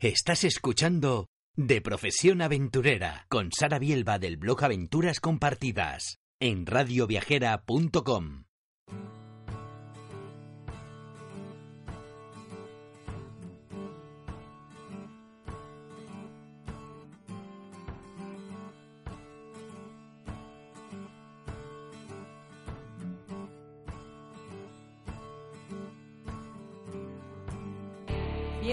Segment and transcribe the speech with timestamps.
[0.00, 1.26] Estás escuchando
[1.56, 8.44] De Profesión Aventurera con Sara Bielba del blog Aventuras Compartidas en radioviajera.com.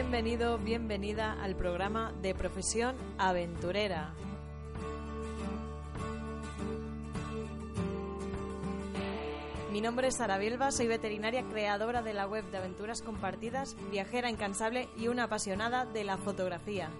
[0.08, 4.14] Bienvenido, bienvenida al programa de Profesión Aventurera.
[9.72, 14.30] Mi nombre es Sara Bielba, soy veterinaria creadora de la web de aventuras compartidas, viajera
[14.30, 16.92] incansable y una apasionada de la fotografía.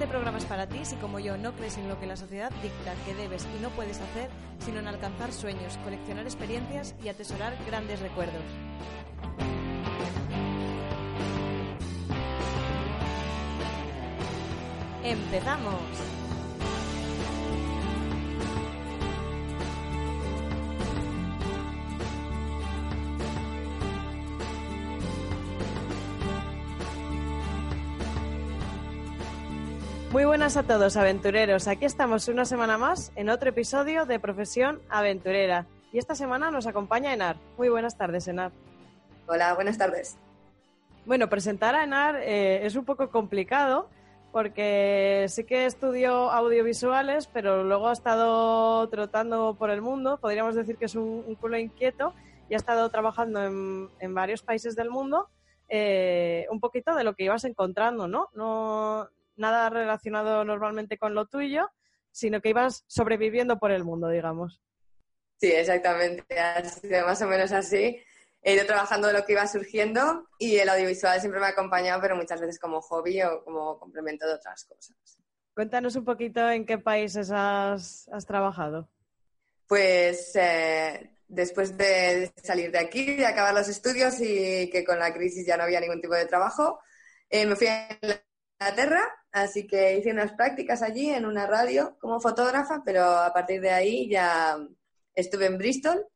[0.00, 2.50] Este programa es para ti si como yo no crees en lo que la sociedad
[2.62, 7.54] dicta que debes y no puedes hacer, sino en alcanzar sueños, coleccionar experiencias y atesorar
[7.66, 8.42] grandes recuerdos.
[15.04, 16.19] ¡Empezamos!
[30.10, 31.68] Muy buenas a todos, aventureros.
[31.68, 35.66] Aquí estamos una semana más en otro episodio de Profesión Aventurera.
[35.92, 37.36] Y esta semana nos acompaña Enar.
[37.56, 38.50] Muy buenas tardes, Enar.
[39.28, 40.18] Hola, buenas tardes.
[41.06, 43.88] Bueno, presentar a Enar eh, es un poco complicado
[44.32, 50.18] porque sí que estudió audiovisuales, pero luego ha estado trotando por el mundo.
[50.18, 52.14] Podríamos decir que es un, un culo inquieto
[52.48, 55.28] y ha estado trabajando en, en varios países del mundo.
[55.68, 58.28] Eh, un poquito de lo que ibas encontrando, ¿no?
[58.34, 61.70] No nada relacionado normalmente con lo tuyo,
[62.12, 64.60] sino que ibas sobreviviendo por el mundo, digamos.
[65.40, 66.38] Sí, exactamente.
[66.38, 68.02] Ha sido más o menos así.
[68.42, 72.00] He ido trabajando de lo que iba surgiendo y el audiovisual siempre me ha acompañado,
[72.00, 74.96] pero muchas veces como hobby o como complemento de otras cosas.
[75.54, 78.88] Cuéntanos un poquito en qué países has, has trabajado.
[79.66, 85.12] Pues eh, después de salir de aquí, de acabar los estudios y que con la
[85.12, 86.80] crisis ya no había ningún tipo de trabajo,
[87.28, 87.88] eh, me fui a
[88.60, 89.00] Inglaterra,
[89.32, 93.70] así que hice unas prácticas allí en una radio como fotógrafa, pero a partir de
[93.70, 94.58] ahí ya
[95.14, 96.06] estuve en Bristol,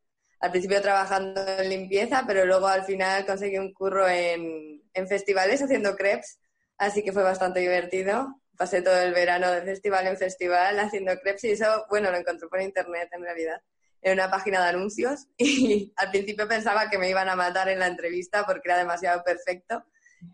[0.41, 5.62] al principio trabajando en limpieza, pero luego al final conseguí un curro en, en festivales
[5.62, 6.38] haciendo crepes,
[6.77, 8.43] así que fue bastante divertido.
[8.59, 12.47] Pasé todo el verano de festival en festival haciendo crepes y eso, bueno, lo encontré
[12.49, 13.62] por internet en realidad,
[14.03, 17.78] en una página de anuncios y al principio pensaba que me iban a matar en
[17.78, 19.82] la entrevista porque era demasiado perfecto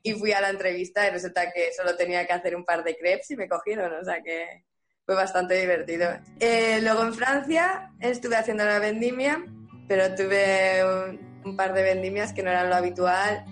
[0.02, 2.96] y fui a la entrevista y resulta que solo tenía que hacer un par de
[2.96, 4.64] crepes y me cogieron, o sea que
[5.04, 6.10] fue bastante divertido.
[6.38, 9.44] Eh, luego en Francia estuve haciendo la vendimia,
[9.88, 13.44] pero tuve un, un par de vendimias que no eran lo habitual.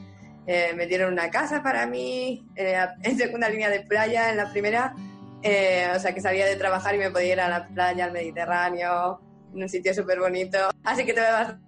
[0.46, 4.50] Eh, me dieron una casa para mí, eh, en segunda línea de playa, en la
[4.50, 4.94] primera,
[5.42, 8.12] eh, o sea que salía de trabajar y me podía ir a la playa, al
[8.12, 9.20] Mediterráneo,
[9.54, 10.58] en un sitio súper bonito.
[10.84, 11.67] Así que tuve bastante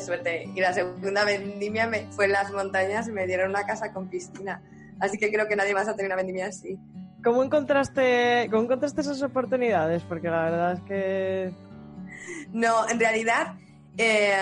[0.00, 0.48] suerte.
[0.54, 4.08] Y la segunda vendimia me, fue en las montañas y me dieron una casa con
[4.08, 4.62] piscina.
[5.00, 6.78] Así que creo que nadie más ha tenido una vendimia así.
[7.22, 10.02] ¿Cómo encontraste, ¿Cómo encontraste esas oportunidades?
[10.04, 11.52] Porque la verdad es que...
[12.52, 13.54] No, en realidad
[13.96, 14.32] eh,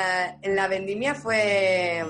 [0.42, 2.02] la vendimia fue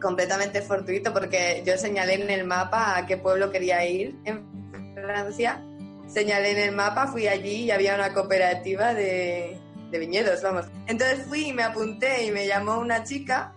[0.00, 4.44] completamente fortuito porque yo señalé en el mapa a qué pueblo quería ir en
[4.94, 5.62] Francia.
[6.08, 10.66] Señalé en el mapa, fui allí y había una cooperativa de, de viñedos, vamos.
[10.86, 13.52] Entonces fui y me apunté y me llamó una chica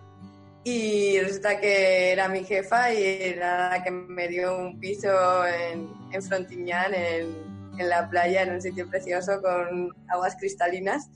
[0.64, 5.08] y resulta que era mi jefa y era la que me dio un piso
[5.46, 7.34] en, en Frontiñán, en,
[7.78, 11.10] en la playa, en un sitio precioso con aguas cristalinas.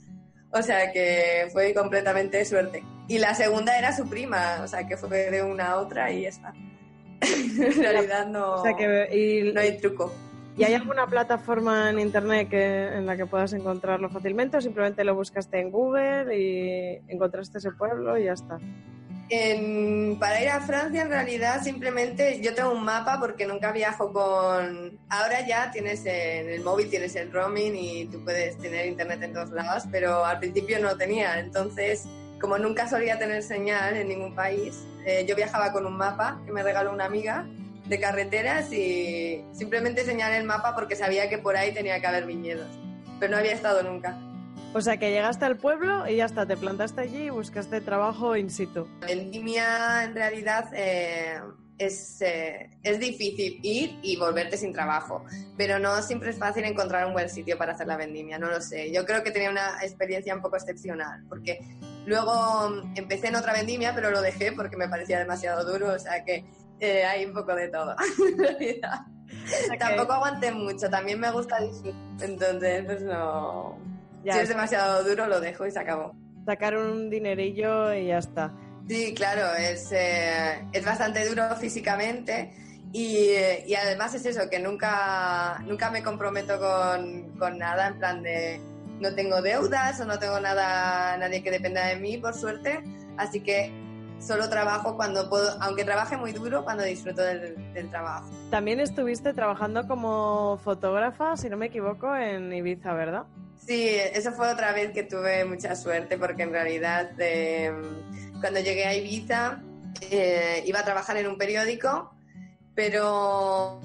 [0.51, 2.83] O sea que fue completamente suerte.
[3.07, 6.21] Y la segunda era su prima, o sea que fue de una a otra y
[6.21, 6.53] ya está.
[7.21, 10.13] en realidad no, O sea que, y, no hay truco.
[10.59, 15.05] ¿Y hay alguna plataforma en internet que, en la que puedas encontrarlo fácilmente o simplemente
[15.05, 18.59] lo buscaste en Google y encontraste ese pueblo y ya está?
[19.29, 24.11] En- para ir a Francia, en realidad, simplemente yo tengo un mapa porque nunca viajo
[24.11, 24.99] con.
[25.07, 29.33] Ahora ya tienes en el móvil, tienes el roaming y tú puedes tener internet en
[29.33, 31.39] todos lados, pero al principio no tenía.
[31.39, 32.05] Entonces,
[32.41, 36.51] como nunca solía tener señal en ningún país, eh, yo viajaba con un mapa que
[36.51, 37.47] me regaló una amiga
[37.89, 42.25] de carreteras y simplemente señalé el mapa porque sabía que por ahí tenía que haber
[42.25, 42.79] viñedos,
[43.19, 44.17] pero no había estado nunca.
[44.73, 48.35] O sea que llegaste al pueblo y ya está, te plantaste allí y buscaste trabajo
[48.35, 48.87] in situ.
[49.01, 51.39] Vendimia en realidad eh,
[51.79, 55.25] es, eh, es difícil ir y volverte sin trabajo,
[55.57, 58.61] pero no siempre es fácil encontrar un buen sitio para hacer la vendimia, no lo
[58.61, 58.91] sé.
[58.91, 61.59] Yo creo que tenía una experiencia un poco excepcional, porque
[62.09, 65.99] Luego mm, empecé en otra vendimia, pero lo dejé porque me parecía demasiado duro, o
[65.99, 66.43] sea que
[66.79, 67.95] eh, hay un poco de todo,
[68.27, 68.99] en realidad.
[69.77, 73.77] Tampoco aguanté mucho, también me gusta disfrutar, entonces pues no...
[74.23, 76.15] si es demasiado duro lo dejo y se acabó.
[76.45, 78.51] Sacar un dinerillo y ya está.
[78.87, 82.51] Sí, claro, es, eh, es bastante duro físicamente
[82.91, 83.29] y,
[83.67, 88.59] y, además es eso, que nunca, nunca me comprometo con, con, nada, en plan de
[88.99, 92.83] no tengo deudas o no tengo nada, nadie que dependa de mí, por suerte,
[93.17, 93.71] así que
[94.19, 98.29] solo trabajo cuando puedo, aunque trabaje muy duro, cuando disfruto del, del trabajo.
[98.49, 103.23] También estuviste trabajando como fotógrafa, si no me equivoco, en Ibiza, ¿verdad?
[103.65, 107.71] Sí, eso fue otra vez que tuve mucha suerte porque en realidad eh,
[108.39, 109.61] cuando llegué a Ibiza
[110.09, 112.13] eh, iba a trabajar en un periódico
[112.79, 113.81] pero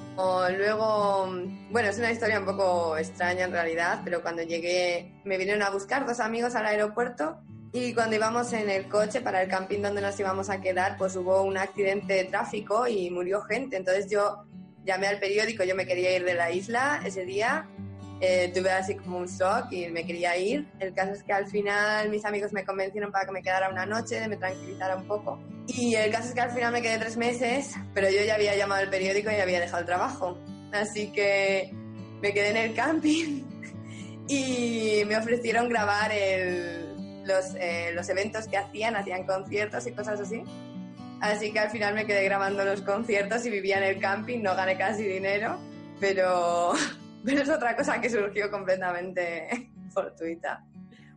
[0.57, 1.27] luego,
[1.71, 5.71] bueno, es una historia un poco extraña en realidad, pero cuando llegué me vinieron a
[5.71, 7.41] buscar dos amigos al aeropuerto
[7.75, 11.15] y cuando íbamos en el coche para el camping donde nos íbamos a quedar, pues
[11.17, 13.77] hubo un accidente de tráfico y murió gente.
[13.77, 14.47] Entonces yo
[14.85, 17.69] llamé al periódico, yo me quería ir de la isla ese día
[18.21, 20.67] eh, tuve así como un shock y me quería ir.
[20.81, 23.87] El caso es que al final mis amigos me convencieron para que me quedara una
[23.87, 25.39] noche, me tranquilizara un poco.
[25.67, 28.57] Y el caso es que al final me quedé tres meses, pero yo ya había
[28.57, 30.39] llamado al periódico y había dejado el trabajo.
[30.73, 31.71] Así que
[32.23, 33.43] me quedé en el camping
[34.29, 36.11] y me ofrecieron grabar
[37.25, 40.43] los, eh, los eventos que hacían, hacían conciertos y cosas así.
[41.21, 44.55] Así que al final me quedé grabando los conciertos y vivía en el camping, no
[44.55, 45.59] gané casi dinero,
[46.01, 46.73] pero
[47.25, 50.65] pero es otra cosa que surgió completamente fortuita.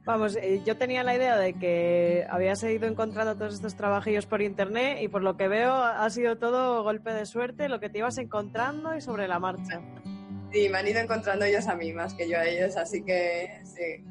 [0.06, 4.42] Vamos, eh, yo tenía la idea de que habías ido encontrando todos estos trabajillos por
[4.42, 7.98] internet y por lo que veo ha sido todo golpe de suerte, lo que te
[7.98, 9.82] ibas encontrando y sobre la marcha.
[10.54, 13.60] Sí, me han ido encontrando ellos a mí más que yo a ellos, así que
[13.66, 14.06] sí.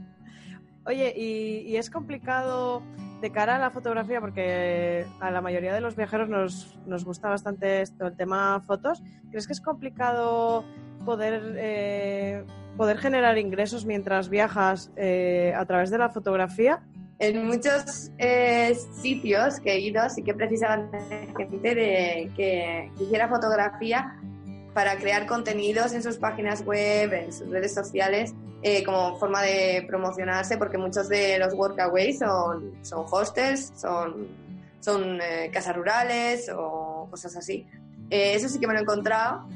[0.86, 2.82] Oye, y, y es complicado
[3.20, 7.28] de cara a la fotografía, porque a la mayoría de los viajeros nos, nos gusta
[7.28, 10.64] bastante esto, el tema fotos, ¿crees que es complicado
[11.04, 12.44] poder, eh,
[12.76, 16.82] poder generar ingresos mientras viajas eh, a través de la fotografía?
[17.18, 20.90] En muchos eh, sitios que he ido sí que precisaban
[21.34, 24.20] gente de que hiciera fotografía
[24.74, 28.34] para crear contenidos en sus páginas web, en sus redes sociales,
[28.84, 34.28] como forma de promocionarse, porque muchos de los workaways son, son hostels, son,
[34.80, 35.18] son
[35.52, 37.66] casas rurales o cosas así.
[38.10, 39.46] eso sí que me lo he encontrado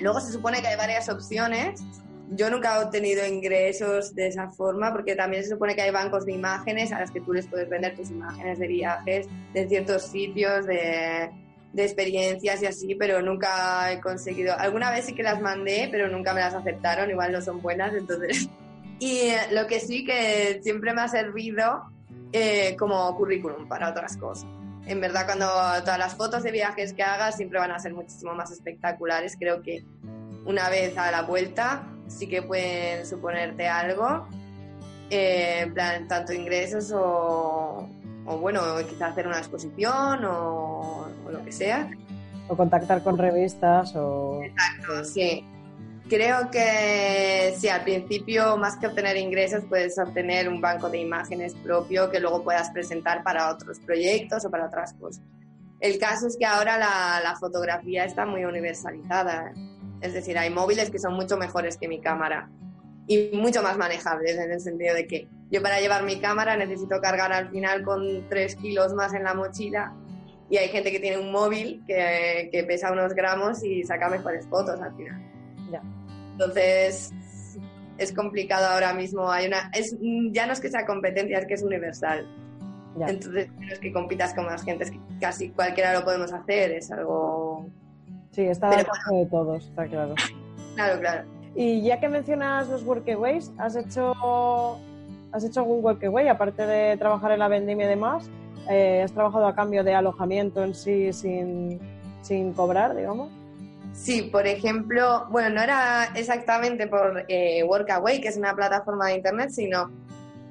[0.00, 1.82] Luego se supone que hay varias opciones.
[2.30, 6.26] Yo nunca he obtenido ingresos de esa forma porque también se supone que hay bancos
[6.26, 10.02] de imágenes a las que tú les puedes vender tus imágenes de viajes, de ciertos
[10.04, 11.30] sitios, de,
[11.72, 14.58] de experiencias y así, pero nunca he conseguido.
[14.58, 17.94] Alguna vez sí que las mandé, pero nunca me las aceptaron, igual no son buenas,
[17.94, 18.48] entonces.
[19.02, 21.84] Y lo que sí que siempre me ha servido
[22.32, 24.46] eh, como currículum para otras cosas
[24.86, 25.46] en verdad cuando
[25.84, 29.36] todas las fotos de viajes que hagas siempre van a ser muchísimo más espectaculares.
[29.38, 29.84] Creo que
[30.44, 34.26] una vez a la vuelta sí que pueden suponerte algo,
[35.10, 35.72] eh,
[36.08, 37.88] tanto ingresos o,
[38.26, 41.90] o, bueno, quizás hacer una exposición o, o, lo que sea.
[42.48, 44.40] O contactar con revistas o...
[44.42, 45.44] Exacto, sí.
[46.08, 51.54] Creo que sí, al principio, más que obtener ingresos, puedes obtener un banco de imágenes
[51.54, 55.22] propio que luego puedas presentar para otros proyectos o para otras cosas.
[55.78, 59.52] El caso es que ahora la, la fotografía está muy universalizada.
[60.00, 62.50] Es decir, hay móviles que son mucho mejores que mi cámara
[63.10, 67.00] y mucho más manejables en el sentido de que yo para llevar mi cámara necesito
[67.00, 69.92] cargar al final con 3 kilos más en la mochila
[70.48, 74.46] y hay gente que tiene un móvil que, que pesa unos gramos y saca mejores
[74.46, 75.20] fotos al final.
[75.72, 75.82] Ya.
[76.32, 77.12] Entonces,
[77.98, 79.28] es complicado ahora mismo.
[79.28, 79.96] Hay una, es,
[80.30, 82.28] ya no es que sea competencia, es que es universal.
[82.96, 83.06] Ya.
[83.06, 86.70] Entonces, no es que compitas con más gente, es que casi cualquiera lo podemos hacer,
[86.70, 87.66] es algo...
[88.30, 90.14] Sí, está alcance de todos, está claro.
[90.76, 91.39] claro, claro.
[91.54, 94.78] Y ya que mencionas los workaways, ¿has hecho,
[95.32, 98.30] ¿has hecho algún workaway, aparte de trabajar en la vendimia y demás?
[98.68, 101.80] Eh, ¿Has trabajado a cambio de alojamiento en sí sin,
[102.22, 103.30] sin cobrar, digamos?
[103.92, 109.16] Sí, por ejemplo, bueno, no era exactamente por eh, Workaway, que es una plataforma de
[109.16, 109.90] internet, sino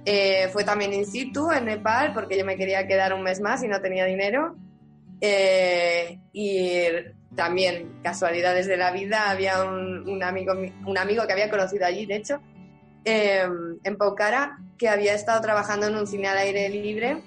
[0.06, 3.63] eh, fue también in situ en Nepal, porque yo me quería quedar un mes más
[3.63, 4.56] y no tenía dinero.
[5.22, 6.82] Eh, y
[7.39, 10.51] también, casualidades de la vida, había un, amigo,
[10.86, 12.41] un amigo que había conocido allí, de hecho,
[13.05, 17.22] en Pokhara, que había estado trabajando en un cine al aire libre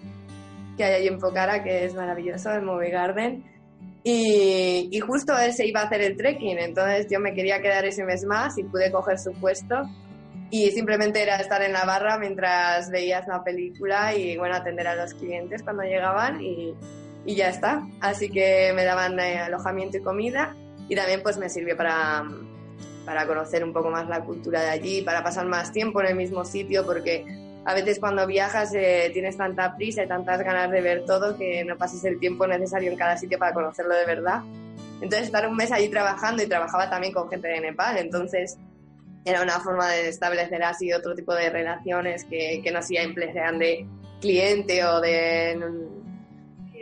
[0.76, 3.42] que hay allí en Pokhara, que es maravilloso, el Movie Garden.
[4.04, 7.86] Y, y, justo él se iba a hacer el trekking, entonces yo me quería quedar
[7.86, 9.88] ese mes más y pude coger su puesto.
[10.50, 14.94] y simplemente era estar en la barra mientras veías la película y bueno, atender a
[14.94, 16.74] los clientes cuando llegaban y,
[17.24, 17.86] y ya está.
[18.00, 20.54] Así que me daban eh, alojamiento y comida
[20.88, 22.24] y también pues me sirvió para,
[23.04, 26.16] para conocer un poco más la cultura de allí, para pasar más tiempo en el
[26.16, 27.24] mismo sitio porque
[27.64, 31.64] a veces cuando viajas eh, tienes tanta prisa y tantas ganas de ver todo que
[31.64, 34.42] no pases el tiempo necesario en cada sitio para conocerlo de verdad.
[35.00, 38.56] Entonces estar un mes allí trabajando y trabajaba también con gente de Nepal, entonces
[39.24, 43.58] era una forma de establecer así otro tipo de relaciones que, que no siempre sean
[43.58, 43.86] de
[44.20, 45.56] cliente o de,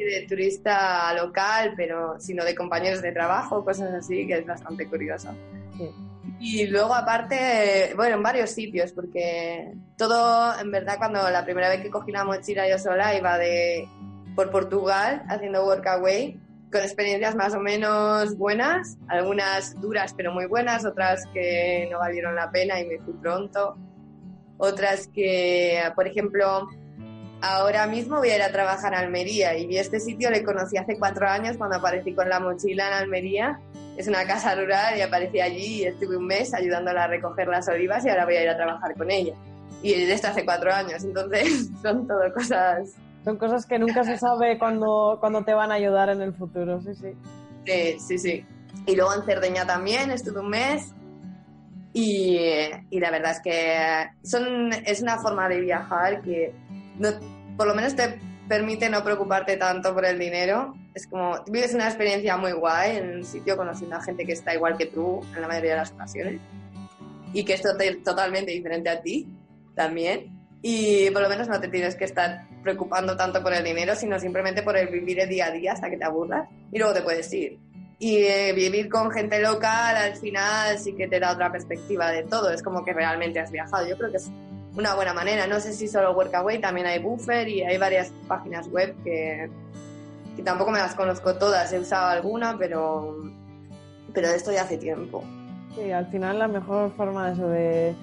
[0.05, 5.29] de turista local, pero sino de compañeros de trabajo, cosas así, que es bastante curioso.
[6.39, 11.83] Y luego aparte, bueno, en varios sitios, porque todo, en verdad, cuando la primera vez
[11.83, 13.87] que cogí la mochila yo sola iba de
[14.35, 16.39] por Portugal haciendo workaway
[16.73, 22.37] con experiencias más o menos buenas, algunas duras pero muy buenas, otras que no valieron
[22.37, 23.77] la pena y me fui pronto,
[24.57, 26.69] otras que, por ejemplo,
[27.43, 30.99] ahora mismo voy a ir a trabajar a Almería y este sitio, le conocí hace
[30.99, 33.61] cuatro años cuando aparecí con la mochila en Almería,
[33.97, 37.69] es una casa rural y aparecí allí y estuve un mes ayudándola a recoger las
[37.69, 39.35] olivas y ahora voy a ir a trabajar con ella.
[39.83, 42.95] Y esto hace cuatro años, entonces son todo cosas
[43.25, 46.81] son cosas que nunca se sabe cuando, cuando te van a ayudar en el futuro,
[46.81, 47.13] sí, sí.
[47.67, 48.47] Sí, sí, sí.
[48.87, 50.95] Y luego en Cerdeña también estuve un mes
[51.93, 52.39] y,
[52.89, 56.55] y la verdad es que son, es una forma de viajar que
[57.01, 57.09] no,
[57.57, 60.75] por lo menos te permite no preocuparte tanto por el dinero.
[60.95, 64.55] Es como, vives una experiencia muy guay en un sitio conociendo a gente que está
[64.55, 66.41] igual que tú en la mayoría de las ocasiones
[67.33, 67.63] y que es
[68.05, 69.29] totalmente diferente a ti
[69.75, 70.39] también.
[70.63, 74.19] Y por lo menos no te tienes que estar preocupando tanto por el dinero, sino
[74.19, 77.01] simplemente por el vivir el día a día hasta que te aburras y luego te
[77.01, 77.59] puedes ir.
[77.99, 82.25] Y eh, vivir con gente local al final sí que te da otra perspectiva de
[82.25, 83.87] todo, es como que realmente has viajado.
[83.87, 84.31] Yo creo que es
[84.77, 85.47] una buena manera.
[85.47, 89.51] No sé si solo Workaway, también hay Buffer y hay varias páginas web que,
[90.37, 93.17] que tampoco me las conozco todas, he usado alguna, pero,
[94.13, 95.25] pero esto ya hace tiempo.
[95.75, 97.95] Sí, al final la mejor forma de de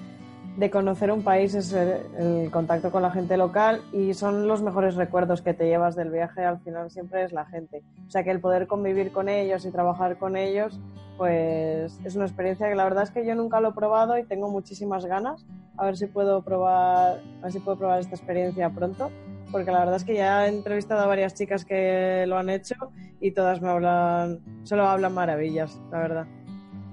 [0.58, 4.96] de conocer un país es el, contacto con la gente local y son los mejores
[4.96, 7.82] recuerdos que te llevas del viaje, al final siempre es la gente.
[8.08, 10.80] O sea que el poder convivir con ellos y trabajar con ellos,
[11.16, 14.24] pues es una experiencia que la verdad es que yo nunca lo he probado y
[14.24, 15.46] tengo muchísimas ganas.
[15.78, 19.10] A ver si puedo probar, a ver si puedo probar esta experiencia pronto,
[19.50, 22.74] porque la verdad es que ya he entrevistado a varias chicas que lo han hecho
[23.20, 26.26] y todas me hablan, solo hablan maravillas, la verdad.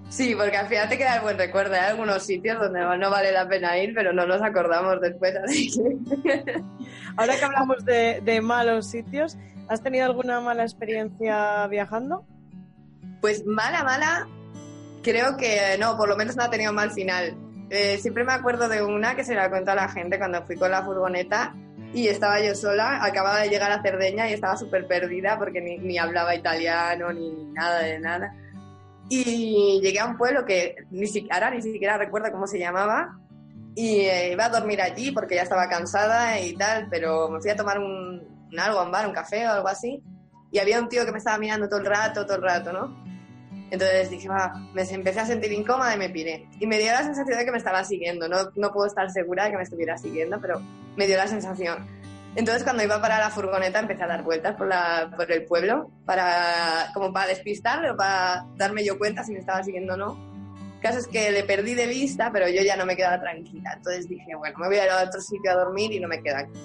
[0.09, 1.73] Sí, porque al final te queda el buen recuerdo.
[1.73, 5.71] Hay algunos sitios donde no vale la pena ir, pero no nos acordamos después, así
[5.71, 6.61] que...
[7.17, 9.37] Ahora que hablamos de, malos sitios,
[9.67, 12.25] ¿has tenido alguna mala experiencia viajando?
[13.21, 14.27] Pues mala, mala,
[15.01, 17.35] creo que no, por lo menos no ha tenido mal final.
[17.75, 20.55] Eh, siempre me acuerdo de una que se la cuento a la gente cuando fui
[20.55, 21.53] con la furgoneta
[21.93, 25.77] y estaba yo sola, acababa de llegar a Cerdeña y estaba súper perdida porque ni,
[25.77, 28.33] ni hablaba italiano ni nada de nada
[29.09, 33.19] y llegué a un pueblo que ni siquiera, ni siquiera recuerdo cómo se llamaba.
[33.75, 37.51] Y eh, iba a dormir allí porque ya estaba cansada y tal, pero me fui
[37.51, 40.01] a tomar un, algo, un bar, un café o algo así.
[40.51, 43.03] Y había un tío que me estaba mirando todo el rato, todo el rato, ¿no?
[43.71, 46.47] Entonces dije, va, me empecé a sentir incómoda y me piré.
[46.59, 48.27] Y me dio la sensación de que me estaba siguiendo.
[48.27, 50.61] No, no puedo estar segura de que me estuviera siguiendo, pero
[50.95, 51.85] me dio la sensación.
[52.35, 55.89] Entonces cuando iba para la furgoneta empecé a dar vueltas por, la, por el pueblo,
[56.05, 60.35] para, como para despistarle o para darme yo cuenta si me estaba siguiendo o no.
[60.75, 63.73] El caso es que le perdí de vista, pero yo ya no me quedaba tranquila.
[63.77, 66.21] Entonces dije, bueno, me voy a ir a otro sitio a dormir y no me
[66.21, 66.59] queda aquí.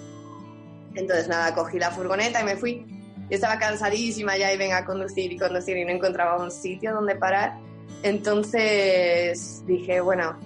[0.94, 2.99] Entonces nada, cogí la furgoneta y me fui.
[3.30, 6.92] Yo estaba cansadísima ya y venga a conducir y conducir y no encontraba un sitio
[6.92, 7.54] donde parar.
[8.02, 10.36] Entonces dije, bueno,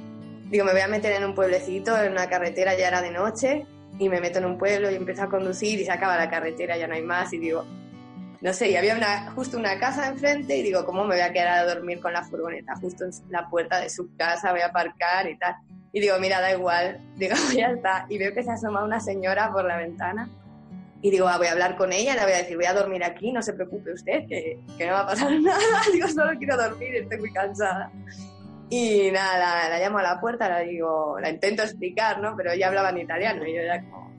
[0.50, 3.67] digo, me voy a meter en un pueblecito, en una carretera, ya era de noche
[3.99, 6.76] y me meto en un pueblo y empiezo a conducir y se acaba la carretera,
[6.76, 7.64] ya no hay más y digo,
[8.43, 11.33] no sé, y había una, justo una casa enfrente y digo, ¿cómo me voy a
[11.33, 14.53] quedar a dormir con la furgoneta justo en la puerta de su casa?
[14.53, 15.55] Voy a aparcar y tal.
[15.91, 18.05] Y digo, mira, da igual, digo, ya está.
[18.11, 20.29] Y veo que se asoma una señora por la ventana
[21.04, 23.04] y digo, ah, voy a hablar con ella, le voy a decir, voy a dormir
[23.04, 25.61] aquí, no se preocupe usted, que, que no va a pasar nada.
[25.92, 27.92] digo, solo quiero dormir, estoy muy cansada.
[28.70, 32.34] Y nada, la, llamo a la puerta, la digo, la intento explicar, ¿no?
[32.34, 34.14] Pero ella hablaba en italiano y yo ya como...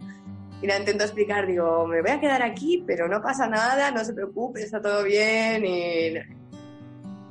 [0.62, 4.06] Y la intento explicar, digo, me voy a quedar aquí, pero no pasa nada, no
[4.06, 6.14] se preocupe, está todo bien y...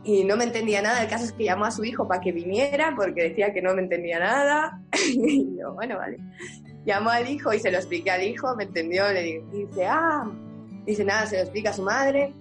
[0.03, 2.33] Y no me entendía nada, el caso es que llamó a su hijo para que
[2.33, 4.81] viniera porque decía que no me entendía nada.
[5.15, 6.19] y yo, bueno, vale.
[6.85, 10.31] Llamó al hijo y se lo expliqué al hijo, me entendió, le dice, ah,
[10.85, 12.33] dice nada, se lo explica a su madre.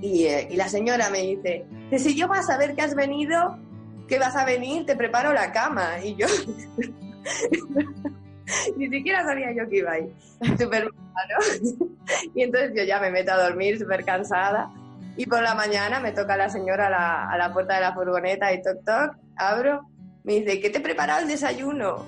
[0.00, 1.64] Y, eh, y la señora me dice,
[1.96, 3.58] si yo vas a saber que has venido,
[4.08, 5.98] que vas a venir, te preparo la cama.
[6.02, 6.26] Y yo
[8.76, 10.12] ni siquiera sabía yo que iba ahí.
[10.58, 11.86] Súper ¿no?
[12.34, 14.70] Y entonces yo ya me meto a dormir súper cansada.
[15.16, 17.92] Y por la mañana me toca la señora a la, a la puerta de la
[17.92, 19.86] furgoneta y toc toc, abro,
[20.24, 22.06] me dice, ¿qué te prepara el desayuno?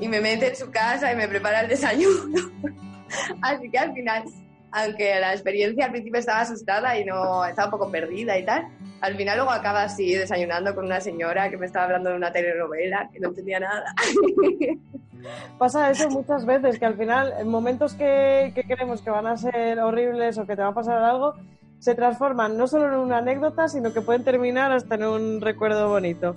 [0.00, 2.50] Y me mete en su casa y me prepara el desayuno.
[3.42, 4.24] Así que al final,
[4.70, 8.68] aunque la experiencia al principio estaba asustada y no estaba un poco perdida y tal,
[9.00, 12.32] al final luego acaba así desayunando con una señora que me estaba hablando de una
[12.32, 13.94] telenovela, que no entendía nada.
[15.58, 19.36] Pasa eso muchas veces, que al final, en momentos que, que creemos que van a
[19.36, 21.34] ser horribles o que te va a pasar algo,
[21.78, 25.88] se transforman no solo en una anécdota, sino que pueden terminar hasta en un recuerdo
[25.88, 26.34] bonito.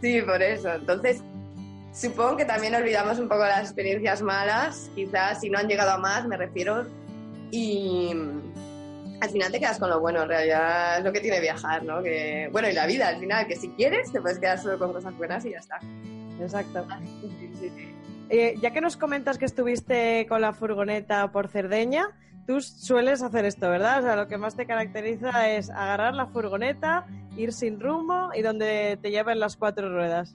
[0.00, 0.72] Sí, por eso.
[0.72, 1.22] Entonces,
[1.92, 5.98] supongo que también olvidamos un poco las experiencias malas, quizás si no han llegado a
[5.98, 6.86] más, me refiero,
[7.50, 8.12] y
[9.20, 12.02] al final te quedas con lo bueno, en realidad es lo que tiene viajar, ¿no?
[12.02, 14.92] Que, bueno, y la vida, al final, que si quieres te puedes quedar solo con
[14.92, 15.78] cosas buenas y ya está.
[16.40, 16.86] Exacto.
[18.30, 22.08] Eh, ya que nos comentas que estuviste con la furgoneta por Cerdeña,
[22.46, 23.98] tú sueles hacer esto, ¿verdad?
[23.98, 27.06] O sea, lo que más te caracteriza es agarrar la furgoneta,
[27.36, 30.34] ir sin rumbo y donde te lleven las cuatro ruedas.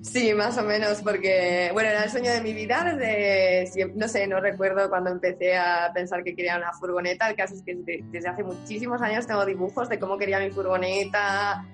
[0.00, 4.28] Sí, más o menos, porque, bueno, era el sueño de mi vida desde, no sé,
[4.28, 7.28] no recuerdo cuando empecé a pensar que quería una furgoneta.
[7.28, 11.64] El caso es que desde hace muchísimos años tengo dibujos de cómo quería mi furgoneta.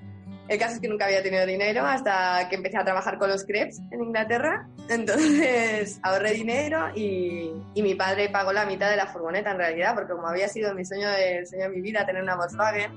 [0.48, 3.44] El caso es que nunca había tenido dinero hasta que empecé a trabajar con los
[3.44, 4.68] crepes en Inglaterra.
[4.88, 10.12] Entonces ahorré dinero y, mi padre pagó la mitad de la furgoneta en realidad, porque
[10.12, 12.92] como había sido mi sueño de, sueño de mi vida tener una Volkswagen,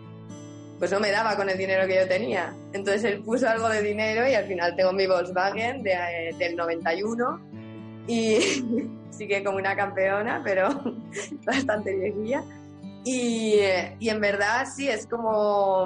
[0.80, 2.54] pues no me daba con el dinero que yo tenía.
[2.74, 6.56] Entonces él puso algo de dinero y al final tengo mi Volkswagen de, eh, del
[6.56, 7.42] 91
[8.08, 8.38] y
[9.10, 10.70] sigue como una campeona, pero
[11.46, 12.44] bastante viejilla.
[13.04, 13.60] Y,
[14.00, 15.86] y, en verdad sí, es como...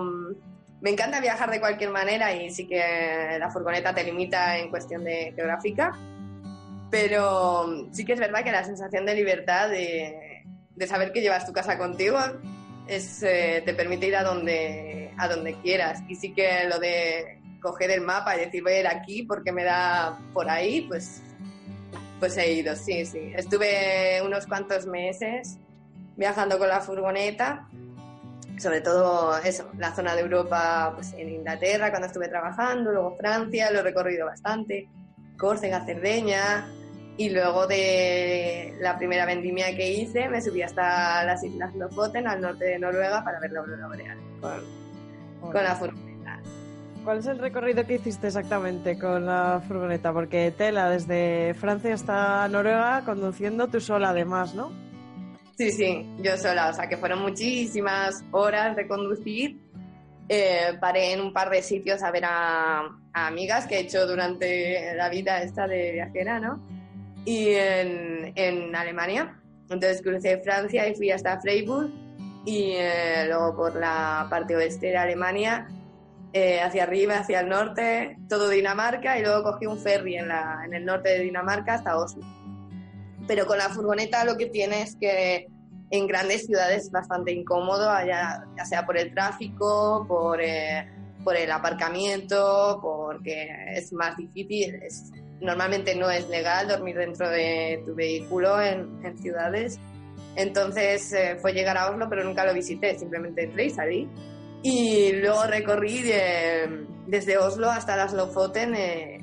[0.81, 5.03] Me encanta viajar de cualquier manera y sí que la furgoneta te limita en cuestión
[5.03, 5.95] de geográfica,
[6.89, 10.43] pero sí que es verdad que la sensación de libertad, de,
[10.75, 12.17] de saber que llevas tu casa contigo,
[12.87, 16.01] es, eh, te permite ir a donde, a donde quieras.
[16.07, 19.51] Y sí que lo de coger el mapa y decir voy a ir aquí porque
[19.51, 21.21] me da por ahí, pues,
[22.19, 23.31] pues he ido, sí, sí.
[23.35, 25.57] Estuve unos cuantos meses
[26.17, 27.67] viajando con la furgoneta,
[28.57, 33.71] sobre todo eso, la zona de Europa, pues en Inglaterra cuando estuve trabajando, luego Francia,
[33.71, 34.87] lo he recorrido bastante,
[35.37, 36.67] Córcega, Cerdeña,
[37.17, 42.41] y luego de la primera vendimia que hice, me subí hasta las Islas Lofoten, al
[42.41, 46.39] norte de Noruega, para ver la aurora boreal con, con la furgoneta.
[47.03, 50.13] ¿Cuál es el recorrido que hiciste exactamente con la furgoneta?
[50.13, 54.71] Porque tela desde Francia hasta Noruega conduciendo tú sola además, ¿no?
[55.57, 59.59] Sí, sí, yo sola, o sea que fueron muchísimas horas de conducir.
[60.29, 62.79] Eh, paré en un par de sitios a ver a,
[63.13, 66.70] a amigas que he hecho durante la vida esta de viajera, ¿no?
[67.25, 69.37] Y en, en Alemania.
[69.63, 71.91] Entonces crucé Francia y fui hasta Freiburg
[72.45, 75.67] y eh, luego por la parte oeste de Alemania,
[76.33, 80.61] eh, hacia arriba, hacia el norte, todo Dinamarca y luego cogí un ferry en, la,
[80.65, 82.23] en el norte de Dinamarca hasta Oslo.
[83.27, 85.47] Pero con la furgoneta lo que tiene es que
[85.91, 90.89] en grandes ciudades es bastante incómodo, ya, ya sea por el tráfico, por, eh,
[91.23, 97.83] por el aparcamiento, porque es más difícil, es, normalmente no es legal dormir dentro de
[97.85, 99.79] tu vehículo en, en ciudades.
[100.35, 104.09] Entonces eh, fue llegar a Oslo, pero nunca lo visité, simplemente entré y salí.
[104.63, 106.03] Y luego recorrí
[107.07, 109.17] desde Oslo hasta las Lofoten, eh,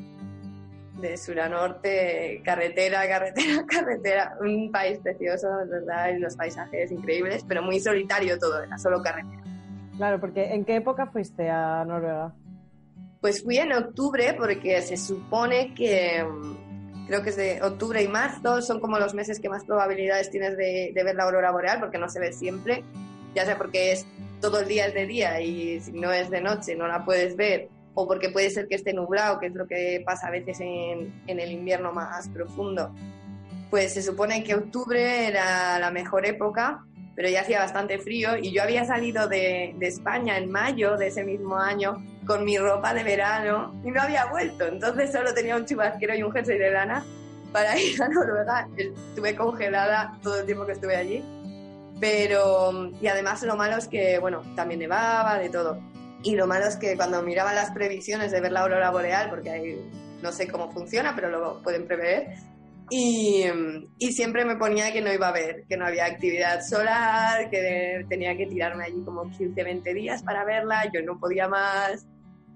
[1.00, 4.36] de sur a norte, carretera, carretera, carretera.
[4.40, 9.00] Un país precioso, de verdad, y los paisajes increíbles, pero muy solitario todo, era solo
[9.00, 9.42] carretera.
[9.96, 12.32] Claro, porque ¿en qué época fuiste a Noruega?
[13.20, 18.08] Pues fui en octubre porque se supone que mm, creo que es de octubre y
[18.08, 21.98] marzo son como los meses que más probabilidades tienes de, ver la aurora boreal porque
[21.98, 22.84] no se ve siempre,
[23.34, 24.06] ya sea porque es
[24.40, 27.34] todo el día es de día y si no es de noche no la puedes
[27.36, 30.60] ver o porque puede ser que esté nublado, que es lo que pasa a veces
[30.60, 32.94] en, en el invierno más profundo.
[33.70, 36.86] Pues se supone que octubre era la mejor época,
[37.18, 41.08] pero ya hacía bastante frío y yo había salido de, de España en mayo de
[41.08, 44.68] ese mismo año con mi ropa de verano y no había vuelto.
[44.68, 47.04] Entonces solo tenía un chubasquero y un jersey de lana
[47.50, 48.68] para ir a Noruega.
[48.76, 51.24] Estuve congelada todo el tiempo que estuve allí.
[51.98, 55.80] Pero, y además lo malo es que, bueno, también nevaba, de todo.
[56.22, 59.50] Y lo malo es que cuando miraba las previsiones de ver la aurora boreal, porque
[59.50, 59.90] ahí
[60.22, 62.28] no sé cómo funciona, pero lo pueden prever,
[62.90, 63.44] y,
[63.98, 68.04] y, siempre me ponía que no iba a ver, que no había actividad solar, que
[68.08, 72.06] tenía que tirarme allí como 15, 20 días para verla, yo no podía más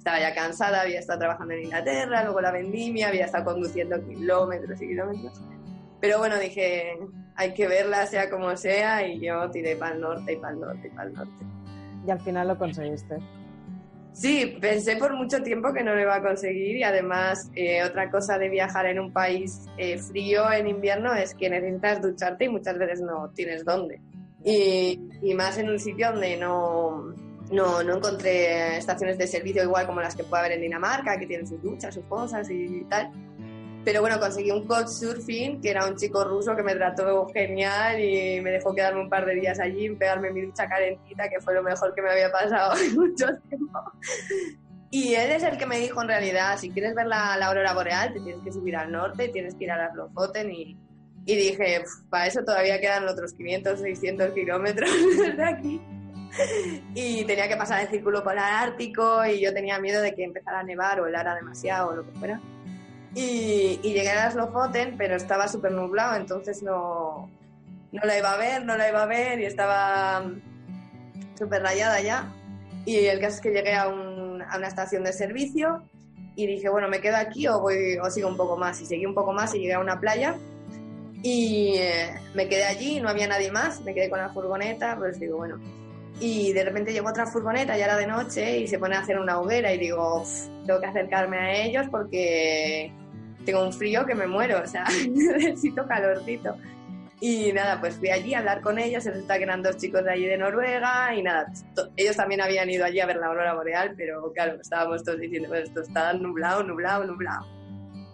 [0.03, 4.83] estaba ya cansada, había estado trabajando en Inglaterra, luego la vendimia, había estado conduciendo kilómetros
[4.83, 5.41] y kilómetros.
[6.01, 6.99] Pero bueno, dije,
[7.37, 10.61] hay que verla sea como sea y yo tiré para el norte y para el
[10.61, 11.45] norte y para el norte.
[12.05, 13.17] Y al final lo conseguiste.
[14.13, 18.11] Sí, pensé por mucho tiempo que no lo iba a conseguir y además eh, otra
[18.11, 22.49] cosa de viajar en un país eh, frío en invierno es que necesitas ducharte y
[22.51, 24.01] muchas veces no tienes dónde.
[24.45, 25.01] Y,
[25.35, 27.15] más en un sitio donde no,
[27.51, 31.27] no, no encontré estaciones de servicio igual como las que puede haber en Dinamarca, que
[31.27, 33.11] tienen sus duchas, sus cosas y tal.
[33.85, 38.01] Pero bueno, conseguí un coach surfing, que era un chico ruso que me trató genial
[38.01, 41.55] y me dejó quedarme un par de días allí, pegarme mi ducha calentita, que fue
[41.55, 43.81] lo mejor que me había pasado en mucho tiempo.
[44.91, 48.13] Y él es el que me dijo en realidad, si quieres ver la, aurora boreal,
[48.13, 50.77] te tienes que subir al norte, tienes que ir a las Lofoten y,
[51.25, 55.81] y dije, para eso todavía quedan otros 500, 600 kilómetros desde aquí
[56.95, 60.61] y tenía que pasar el círculo polar ártico y yo tenía miedo de que empezara
[60.61, 62.41] a nevar o helara demasiado o lo que fuera.
[63.15, 67.29] Y, llegué a Lofoten, pero estaba súper nublado, entonces no,
[67.93, 70.25] no la iba a ver, no la iba a ver y estaba
[71.39, 72.33] súper rayada ya.
[72.85, 75.83] Y el caso es que llegué a, a, una estación de servicio
[76.35, 78.81] y dije, bueno, me quedo aquí o, voy, o sigo un poco más.
[78.81, 80.37] Y seguí un poco más y llegué a una playa
[81.23, 85.21] y eh, me quedé allí, no había nadie más, me quedé con la furgoneta, pues
[85.21, 85.61] digo, bueno,
[86.21, 89.19] y de repente llegó otra furgoneta, ya era de noche, y se pone a hacer
[89.19, 90.25] una hoguera y digo,
[90.67, 92.93] tengo que acercarme a ellos porque
[93.45, 96.57] tengo un frío que me muero, o sea, necesito calorcito.
[97.21, 100.11] Y nada, pues fui allí a hablar con ellos, resulta que eran dos chicos de
[100.11, 101.53] allí de Noruega y nada,
[101.97, 105.49] ellos también habían ido allí a ver la aurora boreal, pero claro, estábamos todos diciendo,
[105.49, 107.47] pues esto está nublado, nublado, nublado.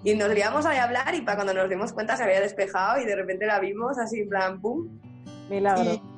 [0.05, 3.01] Y nos liamos ahí a hablar y para cuando nos dimos cuenta se había despejado
[3.01, 5.01] y de repente la vimos así en plan, ¡pum!
[5.49, 6.18] Milagro.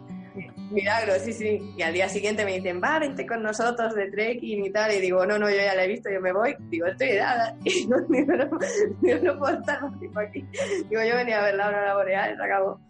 [0.70, 1.74] Milagro, sí, sí.
[1.76, 4.92] Y al día siguiente me dicen, va, vente con nosotros de trekking y tal.
[4.94, 6.54] Y digo, no, no, yo ya la he visto, yo me voy.
[6.70, 7.56] Digo, estoy dada.
[7.64, 8.48] Y no, digo, no,
[9.22, 10.44] no puedo estar más tiempo aquí.
[10.88, 12.80] Digo, yo venía a ver la aurora boreal, se acabó.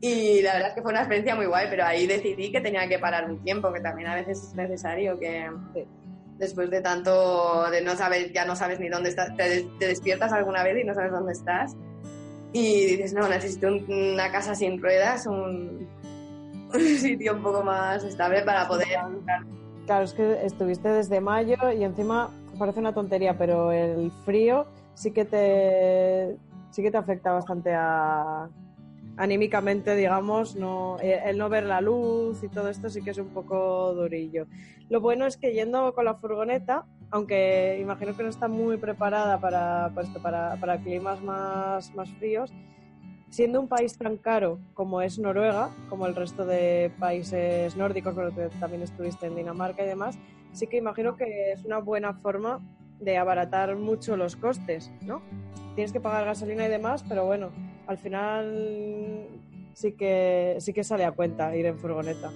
[0.00, 2.88] Y la verdad es que fue una experiencia muy guay, pero ahí decidí que tenía
[2.88, 5.48] que parar un tiempo, que también a veces es necesario que
[6.38, 10.32] después de tanto, de no saber, ya no sabes ni dónde estás, te, te despiertas
[10.32, 11.76] alguna vez y no sabes dónde estás.
[12.52, 15.88] Y dices, no, necesito una casa sin ruedas, un,
[16.74, 18.88] un sitio un poco más estable para poder...
[19.86, 25.10] Claro, es que estuviste desde mayo y encima parece una tontería, pero el frío sí
[25.10, 26.36] que te
[26.70, 28.48] sí que te afecta bastante a
[29.16, 33.18] anímicamente, digamos, no eh, el no ver la luz y todo esto sí que es
[33.18, 34.46] un poco durillo.
[34.88, 39.38] Lo bueno es que yendo con la furgoneta, aunque imagino que no está muy preparada
[39.38, 42.52] para, para, esto, para, para climas más, más fríos,
[43.32, 48.30] siendo un país tan caro como es Noruega, como el resto de países nórdicos, pero
[48.34, 50.18] que también estuviste en Dinamarca y demás,
[50.52, 52.60] sí que imagino que es una buena forma
[53.00, 55.22] de abaratar mucho los costes, ¿no?
[55.74, 57.50] Tienes que pagar gasolina y demás, pero bueno,
[57.86, 59.26] al final
[59.72, 62.30] sí que sí que sale a cuenta ir en furgoneta.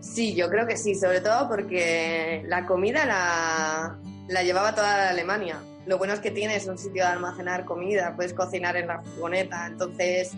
[0.00, 5.60] Sí, yo creo que sí, sobre todo porque la comida la, la llevaba toda Alemania.
[5.86, 9.66] Lo bueno es que tienes un sitio de almacenar comida, puedes cocinar en la furgoneta,
[9.66, 10.32] entonces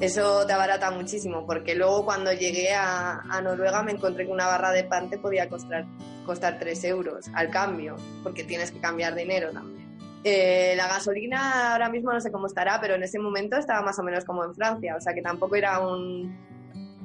[0.00, 4.72] eso te abarata muchísimo, porque luego cuando llegué a, Noruega me encontré que una barra
[4.72, 5.84] de pan te podía costar,
[6.24, 9.80] costar 3 euros al cambio, porque tienes que cambiar dinero también.
[10.24, 13.98] Eh, la gasolina ahora mismo no sé cómo estará, pero en ese momento estaba más
[13.98, 16.48] o menos como en Francia, o sea que tampoco era un...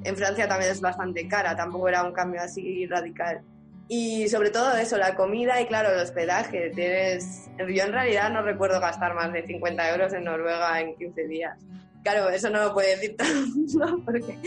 [0.06, 3.42] En Francia también es bastante cara, tampoco era un cambio así radical.
[3.88, 6.72] Y sobre todo eso, la comida y claro, el hospedaje.
[6.74, 7.50] Tienes...
[7.58, 11.58] Yo en realidad no recuerdo gastar más de 50 euros en Noruega en 15 días.
[12.04, 14.38] Claro, eso no lo puede decir todo el mundo porque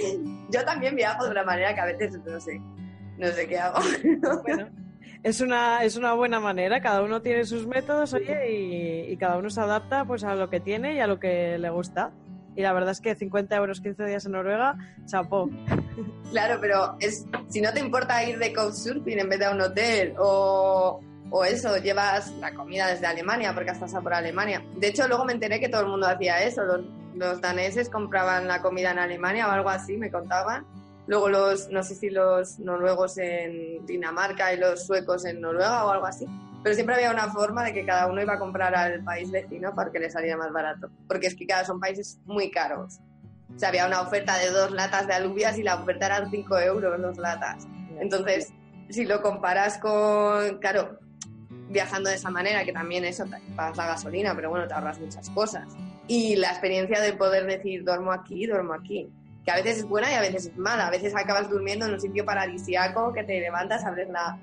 [0.50, 2.60] yo también viajo de una manera que a veces no sé,
[3.16, 3.80] no sé qué hago.
[4.44, 4.68] Bueno,
[5.24, 9.38] es una, es una buena manera, cada uno tiene sus métodos, oye, y, y cada
[9.38, 12.12] uno se adapta pues a lo que tiene y a lo que le gusta
[12.58, 15.48] y la verdad es que 50 euros 15 días en Noruega, chapó.
[16.32, 19.60] Claro, pero es, si no te importa ir de couchsurfing en vez de a un
[19.60, 24.60] hotel o, o eso, llevas la comida desde Alemania porque has pasado por Alemania.
[24.76, 26.64] De hecho, luego me enteré que todo el mundo hacía eso.
[26.64, 26.80] Los,
[27.14, 30.66] los, daneses compraban la comida en Alemania o algo así, me contaban.
[31.08, 35.90] Luego los, no sé si los noruegos en Dinamarca y los suecos en Noruega o
[35.90, 36.26] algo así
[36.62, 39.74] pero siempre había una forma de que cada uno iba a comprar al país vecino
[39.74, 42.98] para que le saliera más barato, porque es que cada son países muy caros.
[43.54, 46.58] O sea, había una oferta de dos latas de alubias y la oferta eran cinco
[46.58, 47.66] euros dos latas.
[47.98, 48.52] Entonces,
[48.90, 50.98] si lo comparas con, claro,
[51.70, 54.98] viajando de esa manera, que también eso, te pagas la gasolina, pero bueno, te ahorras
[55.00, 55.68] muchas cosas.
[56.06, 59.10] Y la experiencia de poder decir, duermo aquí, duermo aquí,
[59.48, 60.88] que a veces es buena y a veces es mala.
[60.88, 64.38] A veces acabas durmiendo en un sitio paradisiaco que te levantas, abres la,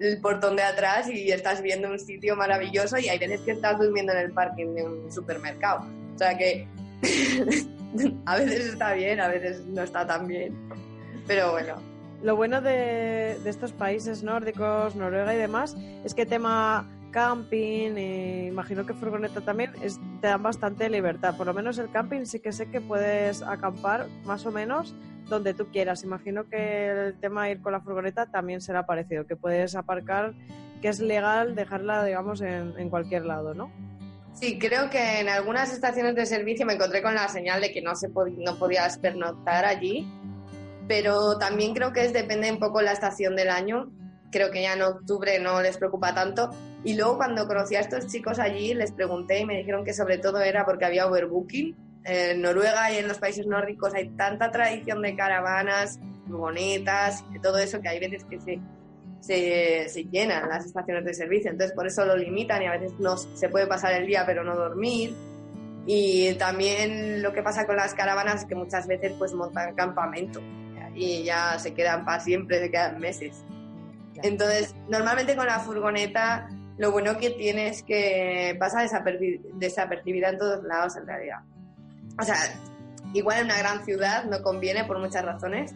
[0.00, 3.78] el portón de atrás y estás viendo un sitio maravilloso y hay veces que estás
[3.78, 5.86] durmiendo en el parking de un supermercado.
[6.16, 6.66] O sea que
[8.26, 10.52] a veces está bien, a veces no está tan bien.
[11.28, 11.76] Pero bueno.
[12.20, 18.46] Lo bueno de, de estos países nórdicos, Noruega y demás, es que tema camping, e
[18.48, 21.36] imagino que furgoneta también, es, te dan bastante libertad.
[21.36, 24.94] Por lo menos el camping sí que sé que puedes acampar más o menos
[25.28, 26.02] donde tú quieras.
[26.02, 30.34] Imagino que el tema de ir con la furgoneta también será parecido, que puedes aparcar,
[30.82, 33.70] que es legal dejarla, digamos, en, en cualquier lado, ¿no?
[34.34, 37.82] Sí, creo que en algunas estaciones de servicio me encontré con la señal de que
[37.82, 40.06] no, se no podías pernoctar allí,
[40.88, 43.92] pero también creo que es, depende un poco la estación del año.
[44.32, 46.50] Creo que ya en octubre no les preocupa tanto.
[46.84, 50.18] Y luego cuando conocí a estos chicos allí, les pregunté y me dijeron que sobre
[50.18, 51.76] todo era porque había overbooking.
[52.04, 57.58] En Noruega y en los países nórdicos hay tanta tradición de caravanas, furgonetas, de todo
[57.58, 58.58] eso que hay veces que se
[59.20, 62.98] se, se, llenan las estaciones de servicio, entonces por eso lo limitan y a veces
[62.98, 65.14] no se puede pasar el día pero no dormir.
[65.86, 70.40] Y también lo que pasa con las caravanas es que muchas veces pues montan campamento
[70.94, 73.44] y ya se quedan para siempre, se quedan meses.
[74.22, 76.48] Entonces, normalmente con la furgoneta
[76.80, 81.40] lo bueno que tiene es que pasa desapercibida en todos lados en realidad.
[82.18, 82.36] O sea,
[83.12, 85.74] igual en una gran ciudad no conviene por muchas razones,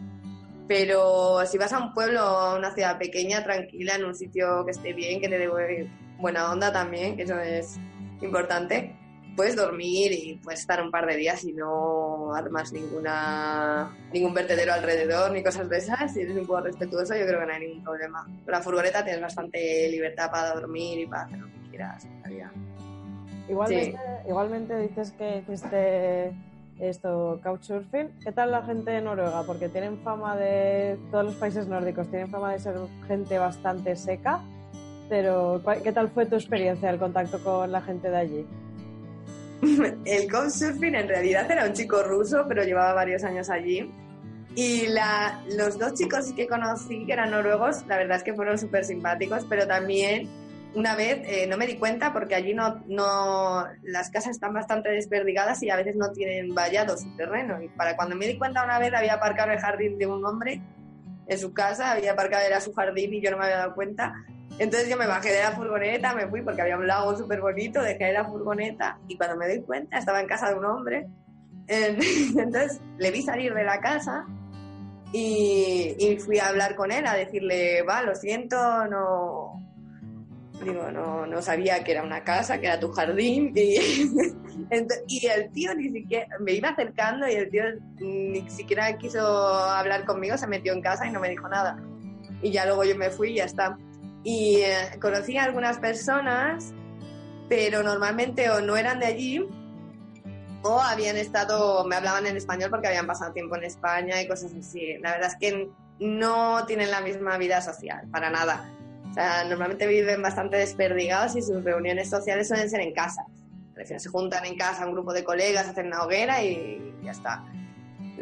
[0.66, 4.70] pero si vas a un pueblo a una ciudad pequeña, tranquila, en un sitio que
[4.70, 7.76] esté bien, que te dé buena onda también, que eso es
[8.22, 8.96] importante,
[9.36, 14.72] puedes dormir y puedes estar un par de días y no armas ninguna, ningún vertedero
[14.72, 16.12] alrededor ni cosas de esas.
[16.12, 18.24] Si eres un poco respetuoso, yo creo que no hay ningún problema.
[18.24, 22.06] Con la furgoneta tienes bastante libertad para dormir y para hacer lo que quieras.
[23.48, 26.32] Igualmente, igualmente dices que hiciste
[26.80, 28.10] esto, Couchsurfing.
[28.22, 29.44] ¿Qué tal la gente de Noruega?
[29.46, 34.40] Porque tienen fama de, todos los países nórdicos tienen fama de ser gente bastante seca,
[35.08, 38.46] pero ¿qué tal fue tu experiencia, el contacto con la gente de allí?
[40.04, 43.90] El Couchsurfing en realidad era un chico ruso, pero llevaba varios años allí.
[44.56, 48.56] Y la, los dos chicos que conocí, que eran noruegos, la verdad es que fueron
[48.56, 50.28] súper simpáticos, pero también
[50.74, 54.90] una vez eh, no me di cuenta porque allí no, no, las casas están bastante
[54.90, 57.60] desperdigadas y a veces no tienen vallado su terreno.
[57.62, 60.60] Y para cuando me di cuenta una vez había aparcado el jardín de un hombre
[61.26, 64.14] en su casa, había aparcado era su jardín y yo no me había dado cuenta.
[64.58, 67.82] Entonces yo me bajé de la furgoneta, me fui porque había un lago súper bonito,
[67.82, 71.06] dejé la furgoneta y cuando me di cuenta estaba en casa de un hombre.
[71.66, 74.26] Entonces le vi salir de la casa
[75.12, 79.64] y, y fui a hablar con él, a decirle, va, lo siento, no,
[80.62, 83.52] Digo, no, no sabía que era una casa, que era tu jardín.
[84.70, 87.64] Y, y el tío ni siquiera, me iba acercando y el tío
[87.98, 91.76] ni siquiera quiso hablar conmigo, se metió en casa y no me dijo nada.
[92.40, 93.76] Y ya luego yo me fui y ya está.
[94.24, 96.72] Y eh, conocí a algunas personas,
[97.48, 99.46] pero normalmente o no eran de allí
[100.64, 104.52] o habían estado, me hablaban en español porque habían pasado tiempo en España y cosas
[104.58, 104.96] así.
[104.98, 105.68] La verdad es que
[106.00, 108.64] no tienen la misma vida social, para nada.
[109.10, 113.26] O sea, normalmente viven bastante desperdigados y sus reuniones sociales suelen ser en casa.
[113.84, 117.44] Se juntan en casa un grupo de colegas, hacen una hoguera y ya está.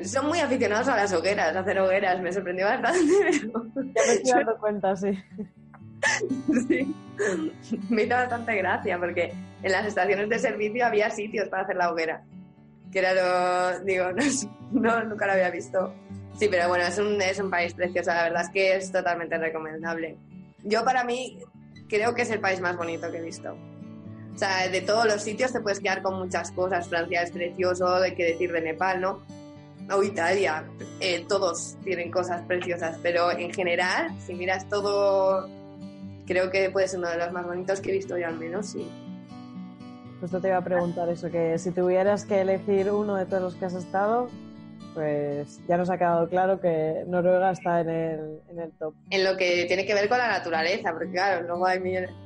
[0.04, 2.20] Son muy aficionados a las hogueras, a hacer hogueras.
[2.20, 3.00] Me sorprendió bastante.
[3.40, 3.64] Pero...
[3.76, 5.16] Ya me estoy dando cuenta, sí.
[6.68, 6.94] sí.
[7.88, 11.90] Me hizo bastante gracia porque en las estaciones de servicio había sitios para hacer la
[11.90, 12.22] hoguera.
[12.90, 13.84] Que era lo.
[13.84, 14.06] Digo,
[14.72, 15.94] no, nunca lo había visto.
[16.38, 18.10] Sí, pero bueno, es un, es un país precioso.
[18.10, 20.16] La verdad es que es totalmente recomendable
[20.64, 21.38] yo para mí
[21.88, 23.56] creo que es el país más bonito que he visto.
[24.34, 26.88] O sea, de todos los sitios te puedes quedar con muchas cosas.
[26.88, 29.22] Francia es precioso, hay que decir de Nepal, ¿no?
[29.90, 30.64] O Italia,
[31.00, 35.48] eh, todos tienen cosas preciosas, pero en general, si miras todo,
[36.26, 38.66] creo que puede ser uno de los más bonitos que he visto yo al menos,
[38.66, 38.88] sí.
[40.20, 43.54] Justo te iba a preguntar eso, que si tuvieras que elegir uno de todos los
[43.56, 44.28] que has estado,
[44.94, 48.94] pues ya nos ha quedado claro que Noruega está en el, en el top.
[49.10, 51.80] En lo que tiene que ver con la naturaleza, porque claro, luego hay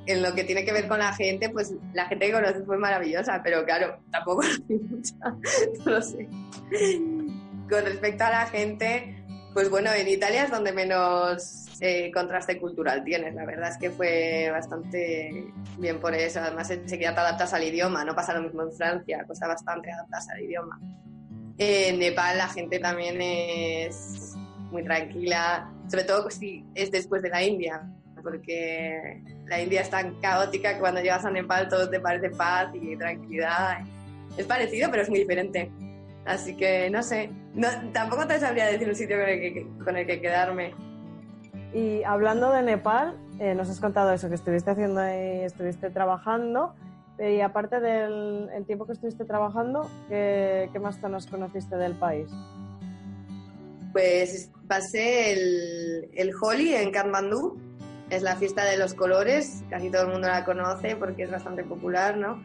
[0.07, 2.77] en lo que tiene que ver con la gente, pues la gente que conoce fue
[2.77, 5.17] maravillosa, pero claro, tampoco mucha,
[5.85, 6.29] no lo sé.
[7.71, 13.05] Con respecto a la gente, pues bueno, en Italia es donde menos eh, contraste cultural
[13.05, 13.35] tienes.
[13.35, 16.41] La verdad es que fue bastante bien por eso.
[16.41, 18.05] Además, enseguida te adaptas al idioma.
[18.05, 20.81] No pasa lo mismo en Francia, cuesta bastante adaptarse al idioma.
[21.59, 24.35] En Nepal la gente también es
[24.71, 27.83] muy tranquila, sobre todo si es después de la India,
[28.23, 32.69] porque la India es tan caótica que cuando llegas a Nepal todo te parece paz
[32.75, 33.79] y tranquilidad.
[34.37, 35.71] Es parecido, pero es muy diferente.
[36.27, 39.97] Así que no sé, no, tampoco te sabría decir un sitio con el que, con
[39.97, 40.75] el que quedarme.
[41.77, 46.75] Y hablando de Nepal, eh, nos has contado eso, que estuviste haciendo ahí, estuviste trabajando.
[47.19, 52.31] Y aparte del el tiempo que estuviste trabajando, ¿qué, qué más zonas conociste del país?
[53.93, 57.59] Pues pasé el, el Holi en Kathmandú,
[58.09, 61.63] es la fiesta de los colores, casi todo el mundo la conoce porque es bastante
[61.63, 62.43] popular, ¿no?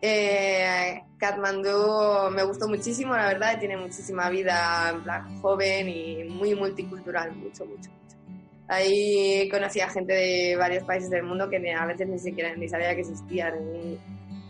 [0.00, 1.02] Eh,
[2.32, 7.66] me gustó muchísimo, la verdad, tiene muchísima vida, en plan joven y muy multicultural, mucho,
[7.66, 7.90] mucho.
[8.68, 12.68] Ahí conocí a gente de varios países del mundo que a veces ni siquiera ni
[12.68, 13.54] sabía que existían.
[13.74, 13.98] Y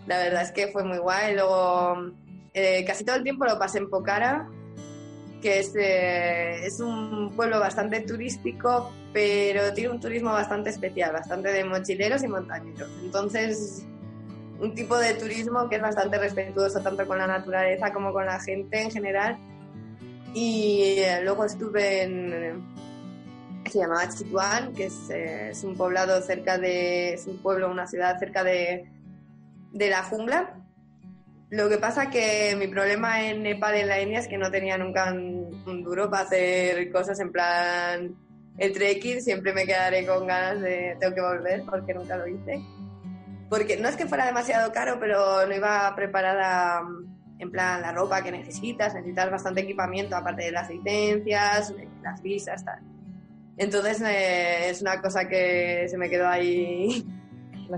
[0.07, 1.35] la verdad es que fue muy guay.
[1.35, 2.13] Luego,
[2.55, 4.49] eh, casi todo el tiempo lo pasé en Pokhara,
[5.41, 11.51] que es, eh, es un pueblo bastante turístico, pero tiene un turismo bastante especial, bastante
[11.51, 12.91] de mochileros y montañeros.
[13.03, 13.85] Entonces,
[14.61, 18.39] un tipo de turismo que es bastante respetuoso tanto con la naturaleza como con la
[18.39, 19.37] gente en general.
[20.35, 22.63] Y eh, luego estuve en,
[23.73, 27.87] se llamaba Chituán, que es, eh, es, un poblado cerca de, es un pueblo, una
[27.87, 28.85] ciudad cerca de,
[29.73, 30.63] de la jungla,
[31.53, 34.79] lo que pasa que mi problema en Nepal, en la India, es que no tenía
[34.79, 38.17] nunca un, un, duro para hacer cosas en plan
[38.57, 39.21] el trekking.
[39.21, 42.59] Siempre me quedaré con ganas de tengo que volver porque nunca lo hice.
[43.51, 46.89] Porque no es que fuera demasiado caro, pero no iba preparada
[47.39, 48.95] en plan la ropa que necesitas.
[48.95, 52.92] Necesitas bastante equipamiento, aparte de las licencias, las visas, tal.
[53.57, 57.05] Entonces eh, es una cosa que se me quedó ahí.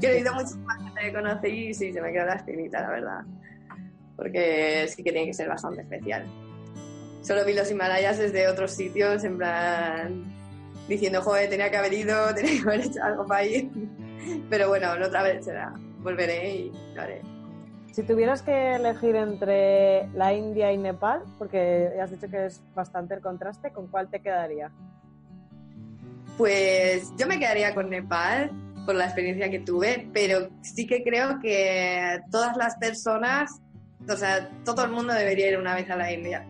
[0.00, 2.90] que he oído muchísima gente que conocí y sí, se me quedó la espinita, la
[2.90, 3.20] verdad
[4.16, 6.24] porque sí que tiene que ser bastante especial.
[7.22, 10.24] Solo vi los Himalayas desde otros sitios, en plan,
[10.88, 13.70] diciendo, joder, tenía que haber ido, tenía que haber hecho algo para ir.
[14.50, 17.22] Pero bueno, otra vez será, volveré y lo haré.
[17.92, 23.14] Si tuvieras que elegir entre la India y Nepal, porque has dicho que es bastante
[23.14, 24.72] el contraste, ¿con cuál te quedaría?
[26.36, 28.50] Pues yo me quedaría con Nepal
[28.84, 33.60] por la experiencia que tuve, pero sí que creo que todas las personas
[34.08, 36.46] o sea, todo el mundo debería ir una vez a la India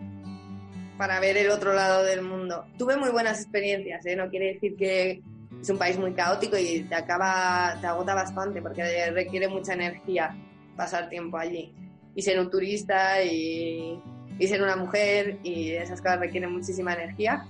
[0.98, 2.66] para ver el otro lado del mundo.
[2.78, 4.16] Tuve muy buenas experiencias, ¿eh?
[4.16, 5.22] no quiere decir que
[5.60, 10.36] es un país muy caótico y te acaba, te agota bastante porque requiere mucha energía
[10.76, 11.72] pasar tiempo allí.
[12.16, 14.00] Y ser un turista y,
[14.38, 17.46] y ser una mujer y esas cosas requieren muchísima energía.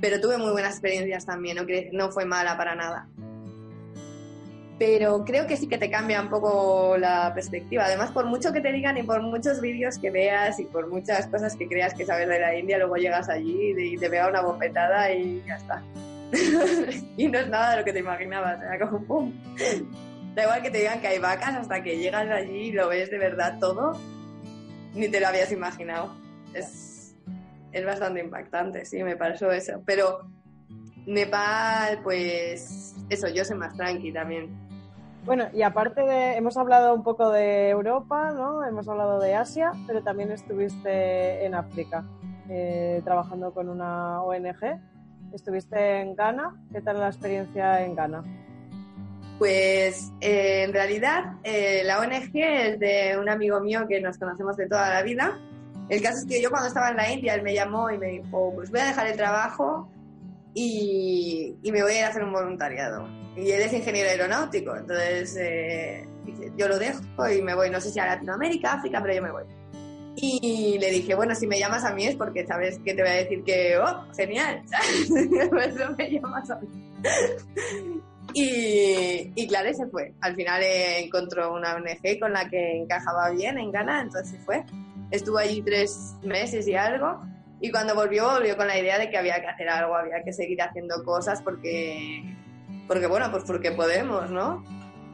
[0.00, 3.08] Pero tuve muy buenas experiencias también, no, no fue mala para nada
[4.78, 7.84] pero creo que sí que te cambia un poco la perspectiva.
[7.84, 11.26] Además, por mucho que te digan y por muchos vídeos que veas y por muchas
[11.28, 14.42] cosas que creas que sabes de la India, luego llegas allí y te vea una
[14.42, 15.82] bofetada y ya está.
[17.16, 19.32] y no es nada de lo que te imaginabas, era como ¡pum!
[20.34, 23.10] Da igual que te digan que hay vacas hasta que llegas allí y lo ves
[23.10, 24.00] de verdad todo,
[24.92, 26.12] ni te lo habías imaginado.
[26.52, 26.93] Es,
[27.74, 29.82] es bastante impactante, sí, me pareció eso.
[29.84, 30.20] Pero
[31.06, 34.56] Nepal, pues eso, yo soy más tranqui también.
[35.24, 38.64] Bueno, y aparte de, hemos hablado un poco de Europa, ¿no?
[38.64, 42.04] Hemos hablado de Asia, pero también estuviste en África,
[42.48, 44.80] eh, trabajando con una ONG.
[45.32, 46.54] Estuviste en Ghana.
[46.72, 48.22] ¿Qué tal la experiencia en Ghana?
[49.38, 54.56] Pues eh, en realidad eh, la ONG es de un amigo mío que nos conocemos
[54.56, 55.40] de toda la vida.
[55.88, 58.06] El caso es que yo cuando estaba en la India, él me llamó y me
[58.06, 59.88] dijo, pues voy a dejar el trabajo
[60.54, 65.36] y, me voy a ir a hacer un voluntariado y él es ingeniero aeronáutico, entonces
[65.40, 66.06] eh,
[66.56, 69.32] yo lo dejo y me voy, no sé si a Latinoamérica, África, pero yo me
[69.32, 69.44] voy.
[70.16, 73.10] Y le dije, bueno, si me llamas a mí es porque sabes que te voy
[73.10, 74.62] a decir que, oh, genial,
[76.60, 76.68] mí.
[78.32, 80.14] y, y claro, se fue.
[80.20, 84.38] Al final eh, encontró una ONG con la que encajaba bien en Ghana, entonces se
[84.38, 84.64] fue.
[85.14, 87.22] Estuvo allí tres meses y algo.
[87.60, 90.32] Y cuando volvió, volvió con la idea de que había que hacer algo, había que
[90.32, 92.24] seguir haciendo cosas porque
[92.88, 94.64] porque bueno, pues porque podemos, ¿no?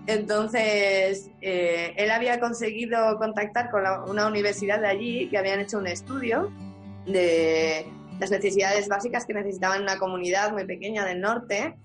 [0.06, 5.86] Entonces, eh, él había conseguido contactar con una universidad de allí que habían hecho un
[5.86, 6.50] estudio
[7.04, 7.86] de
[8.18, 11.76] las necesidades básicas que necesitaban una comunidad muy pequeña del norte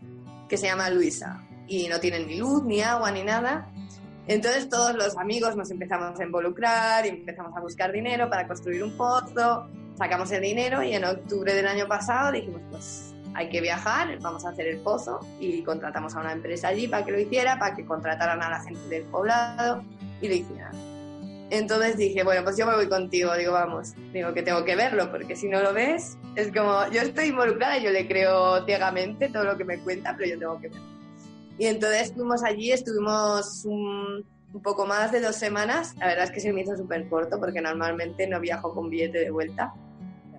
[0.48, 3.68] que se llama Luisa y no tienen ni luz, ni agua, ni nada.
[4.28, 8.84] Entonces todos los amigos nos empezamos a involucrar y empezamos a buscar dinero para construir
[8.84, 9.68] un pozo,
[9.98, 14.46] sacamos el dinero y en octubre del año pasado dijimos, pues hay que viajar, vamos
[14.46, 17.76] a hacer el pozo y contratamos a una empresa allí para que lo hiciera, para
[17.76, 19.84] que contrataran a la gente del poblado
[20.22, 20.96] y lo hicieran.
[21.52, 25.12] Entonces dije, bueno, pues yo me voy contigo, digo, vamos, digo que tengo que verlo,
[25.12, 29.44] porque si no lo ves, es como, yo estoy involucrada, yo le creo ciegamente todo
[29.44, 30.95] lo que me cuenta, pero yo tengo que verlo.
[31.58, 34.26] Y entonces fuimos allí, estuvimos un,
[34.56, 37.40] un poco más de dos semanas, la verdad es que se me hizo súper corto,
[37.40, 39.74] porque normalmente no viajo con billete de vuelta,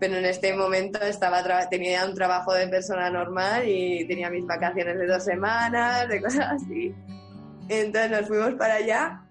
[0.01, 4.99] Pero en este momento estaba tenía un trabajo de persona normal y tenía mis vacaciones
[4.99, 6.95] de dos semanas, de cosas así.
[7.69, 9.23] Entonces nos fuimos para allá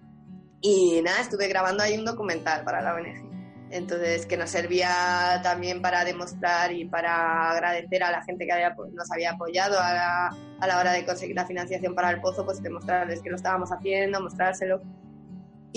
[0.61, 3.25] y nada, estuve grabando ahí un documental para la ONG.
[3.71, 8.53] Entonces, que nos servía también para demostrar y para agradecer a la gente que
[8.93, 10.29] nos había apoyado a
[10.59, 13.71] a la hora de conseguir la financiación para el pozo, pues demostrarles que lo estábamos
[13.71, 14.81] haciendo, mostrárselo.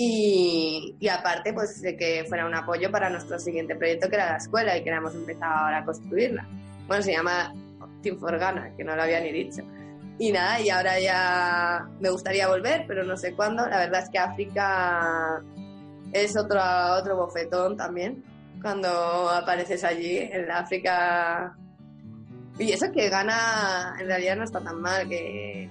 [0.01, 4.37] Y, aparte, pues de que fuera un apoyo para nuestro siguiente proyecto, que era la
[4.37, 6.47] escuela, y que hemos empezado ahora a construirla.
[6.87, 7.53] Bueno, se llama
[8.01, 9.61] Team Forgana, que no lo había ni dicho.
[10.17, 13.67] Y nada, y ahora ya me gustaría volver, pero no sé cuándo.
[13.67, 15.43] La verdad es que África
[16.13, 16.61] es otro,
[16.97, 18.23] otro bofetón también.
[18.61, 21.57] Cuando apareces allí en África.
[22.59, 25.69] Y eso que gana en realidad no está tan mal, que,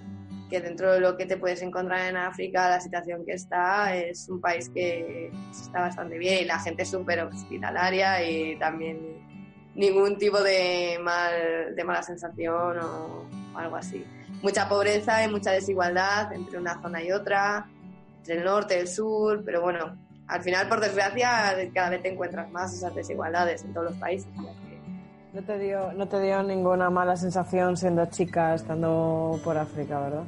[0.51, 4.29] que dentro de lo que te puedes encontrar en África, la situación que está, es
[4.29, 8.99] un país que está bastante bien y la gente es súper hospitalaria y también
[9.75, 13.25] ningún tipo de, mal, de mala sensación o
[13.55, 14.05] algo así
[14.43, 17.67] mucha pobreza y mucha desigualdad entre una zona y otra,
[18.19, 22.13] entre el norte y el sur, pero bueno, al final, por desgracia, cada vez te
[22.13, 24.29] encuentras más esas desigualdades en todos los países.
[25.33, 30.25] No te dio, no te dio ninguna mala sensación siendo chica estando por África, ¿verdad?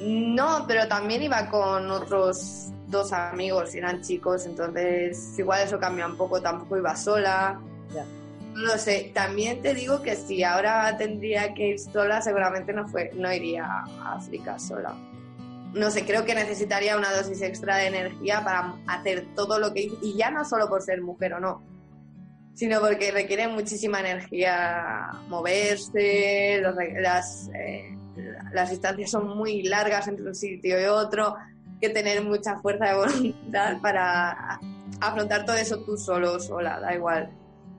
[0.00, 6.06] No, pero también iba con otros dos amigos y eran chicos, entonces igual eso cambia
[6.06, 7.60] un poco, tampoco iba sola.
[8.54, 13.10] No sé, también te digo que si ahora tendría que ir sola, seguramente no, fue,
[13.14, 14.94] no iría a África sola.
[15.72, 19.82] No sé, creo que necesitaría una dosis extra de energía para hacer todo lo que
[19.82, 19.96] hice.
[20.02, 21.62] Y ya no solo por ser mujer o no,
[22.54, 26.62] sino porque requiere muchísima energía moverse,
[27.00, 27.96] las, eh,
[28.52, 31.34] las distancias son muy largas entre un sitio y otro,
[31.80, 34.60] que tener mucha fuerza de voluntad para
[35.00, 37.30] afrontar todo eso tú solo, sola, da igual.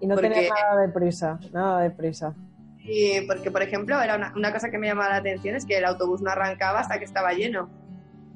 [0.01, 2.36] Y no tenía nada de prisa, nada de prisa.
[2.84, 5.86] Y porque, por ejemplo, era una, cosa que me llamaba la atención es que el
[5.86, 7.69] autobús no arrancaba hasta que estaba lleno.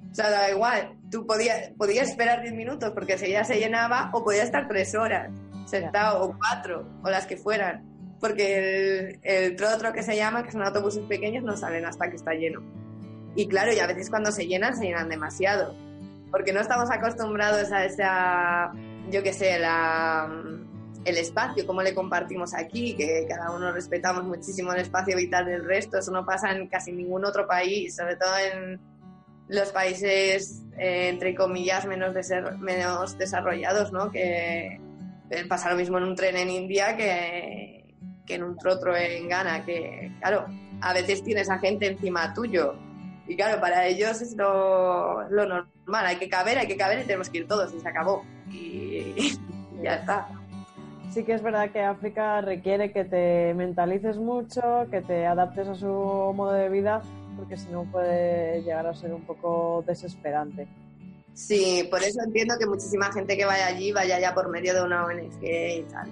[0.10, 4.24] O sea, da igual, tú podías, podías esperar 10 minutos porque ya se llenaba o
[4.24, 5.30] podías estar tres horas
[5.70, 7.84] sentado o cuatro o las que fueran.
[8.20, 12.18] Porque el, el trotro que se llama, que son autobuses pequeños, no salen hasta que
[12.18, 12.62] está lleno.
[13.36, 15.74] Y claro, y a veces cuando se llenan, se llenan demasiado.
[16.32, 18.72] Porque no estamos acostumbrados a esa,
[19.10, 20.30] yo qué sé, la
[21.06, 25.66] el espacio, cómo le compartimos aquí, que cada uno respetamos muchísimo el espacio vital del
[25.66, 28.80] resto, eso no pasa en casi ningún otro país, sobre todo en
[29.48, 34.12] los países, eh, entre comillas, menos, de ser, menos desarrollados, ¿no?
[34.12, 34.80] Que
[35.48, 37.86] pasa lo mismo en un tren en India que,
[38.28, 40.46] en un trotro en Ghana, que, claro,
[40.82, 42.76] a veces tienes a gente encima tuyo.
[43.28, 47.04] Y claro, para ellos es lo, lo normal, hay que caber, hay que caber y
[47.04, 48.24] tenemos que ir todos y se acabó.
[48.52, 49.14] y
[49.84, 50.28] ya está
[51.12, 54.62] sí que es verdad que África requiere que te mentalices mucho,
[54.92, 57.02] que te adaptes a su modo de vida,
[57.36, 60.68] porque si no puede llegar a ser un poco desesperante.
[61.40, 64.82] Sí, por eso entiendo que muchísima gente que vaya allí vaya ya por medio de
[64.82, 66.10] una ONG y tal.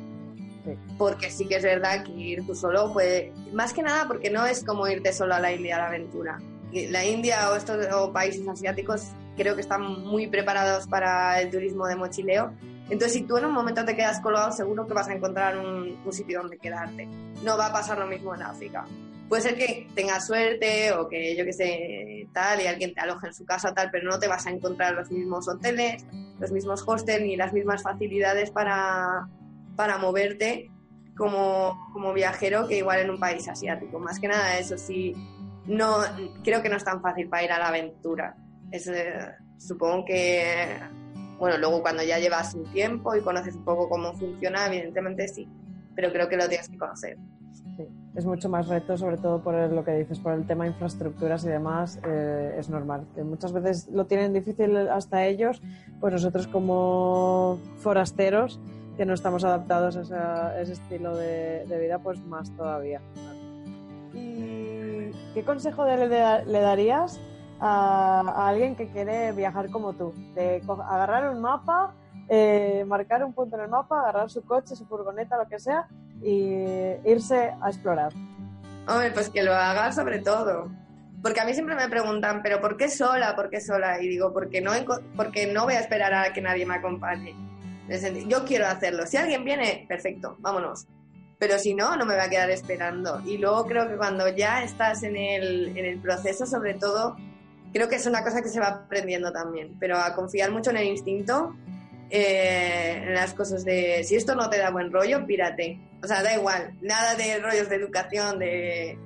[0.98, 4.46] Porque sí que es verdad que ir tú solo puede, más que nada porque no
[4.46, 6.40] es como irte solo a la India a la aventura.
[6.72, 11.88] La India o estos o países asiáticos creo que están muy preparados para el turismo
[11.88, 12.54] de mochileo
[12.90, 15.98] entonces, si tú en un momento te quedas colgado, seguro que vas a encontrar un,
[16.12, 17.06] sitio donde quedarte.
[17.44, 18.86] No va a pasar lo mismo en África.
[19.28, 23.28] Puede ser que tengas suerte o que yo que sé, tal, y alguien te aloje
[23.28, 26.06] en su casa, tal, pero no te vas a encontrar los mismos hoteles,
[26.40, 29.28] los mismos hostels ni las mismas facilidades para,
[29.76, 30.72] para moverte
[31.18, 34.00] como, como viajero que igual en un país asiático.
[34.00, 35.14] Más que nada, eso sí,
[35.66, 35.98] no,
[36.42, 38.38] creo que no es tan fácil para ir a la aventura.
[38.72, 38.90] Es,
[39.58, 40.80] supongo que
[41.40, 45.48] bueno, luego cuando ya llevas un tiempo y conoces un poco cómo funciona, evidentemente sí,
[45.96, 47.18] pero creo que lo tienes que conocer.
[47.76, 50.72] Sí, es mucho más reto, sobre todo por lo que dices, por el tema de
[50.72, 53.06] infraestructuras y demás, eh, es normal.
[53.24, 55.62] Muchas veces lo tienen difícil hasta ellos,
[56.00, 58.60] pues nosotros como forasteros,
[58.96, 63.00] que no estamos adaptados a, ese estilo de, vida, pues más todavía.
[64.16, 67.22] ¿Y qué consejo le darías
[67.60, 71.94] a, alguien que quiere viajar como tú, de agarrar un mapa,
[72.30, 75.88] eh, marcar un punto en el mapa, agarrar su coche, su furgoneta, lo que sea,
[76.22, 76.54] y
[77.06, 78.14] irse a explorar.
[78.88, 80.70] Hombre, pues que lo haga sobre todo.
[81.22, 83.36] Porque a mí siempre me preguntan, ¿pero por qué sola?
[83.36, 84.02] ¿Por qué sola?
[84.02, 84.72] Y digo, porque no,
[85.16, 87.36] porque no voy a esperar a que nadie me acompañe.
[88.28, 89.06] Yo quiero hacerlo.
[89.08, 90.86] Si alguien viene, perfecto, vámonos.
[91.40, 93.22] Pero si no, no me voy a quedar esperando.
[93.26, 97.16] Y luego creo que cuando ya estás en el, en el proceso, sobre todo,
[97.74, 100.78] creo que es una cosa que se va aprendiendo también, pero a confiar mucho en
[100.78, 101.56] el instinto
[102.10, 105.80] eh, en las cosas de si esto no te da buen rollo, pírate.
[106.02, 108.98] O sea, da igual, nada de rollos de educación, de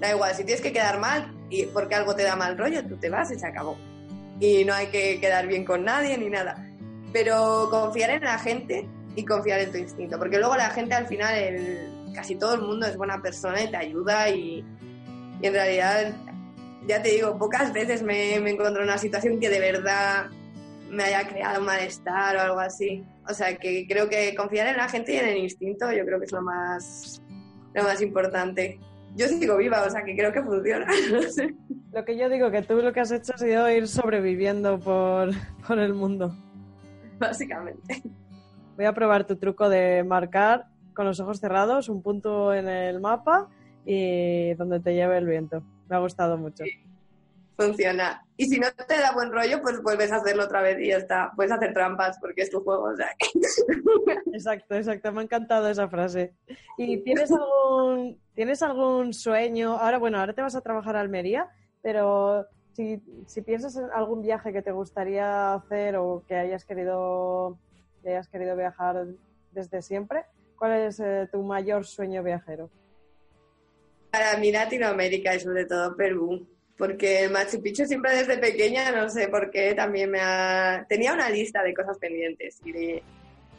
[0.00, 2.96] da igual, si tienes que quedar mal y porque algo te da mal rollo, tú
[2.96, 3.76] te vas y se acabó.
[4.40, 6.66] Y no hay que quedar bien con nadie ni nada.
[7.12, 11.06] Pero confiar en la gente y confiar en tu instinto, porque luego la gente al
[11.06, 14.64] final, el, casi todo el mundo es buena persona y te ayuda y,
[15.42, 16.14] y en realidad,
[16.86, 20.26] ya te digo, pocas veces me, me encontré en una situación que de verdad
[20.90, 23.04] me haya creado malestar o algo así.
[23.28, 26.18] O sea, que creo que confiar en la gente y en el instinto yo creo
[26.18, 27.22] que es lo más,
[27.74, 28.78] lo más importante.
[29.16, 30.86] Yo sigo viva, o sea, que creo que funciona.
[31.92, 35.30] Lo que yo digo, que tú lo que has hecho ha sido ir sobreviviendo por,
[35.66, 36.32] por el mundo.
[37.18, 38.00] Básicamente.
[38.76, 43.00] Voy a probar tu truco de marcar con los ojos cerrados un punto en el
[43.00, 43.48] mapa
[43.84, 45.64] y donde te lleve el viento.
[45.90, 46.64] Me ha gustado mucho.
[46.64, 46.90] Sí
[47.60, 48.24] funciona.
[48.36, 50.96] Y si no te da buen rollo, pues vuelves a hacerlo otra vez y ya
[50.96, 51.32] está.
[51.36, 53.08] Puedes hacer trampas porque es tu juego, o sea.
[54.32, 55.12] Exacto, exacto.
[55.12, 56.34] Me ha encantado esa frase.
[56.78, 59.76] ¿Y tienes algún, tienes algún sueño?
[59.76, 61.48] Ahora, bueno, ahora te vas a trabajar a Almería,
[61.82, 67.58] pero si, si piensas en algún viaje que te gustaría hacer o que hayas querido,
[68.02, 69.06] que hayas querido viajar
[69.52, 70.24] desde siempre,
[70.56, 72.70] ¿cuál es eh, tu mayor sueño viajero?
[74.10, 76.46] Para mí Latinoamérica y sobre todo Perú
[76.80, 80.86] porque Machu Picchu siempre desde pequeña, no sé por qué, también me ha...
[80.88, 83.02] Tenía una lista de cosas pendientes y,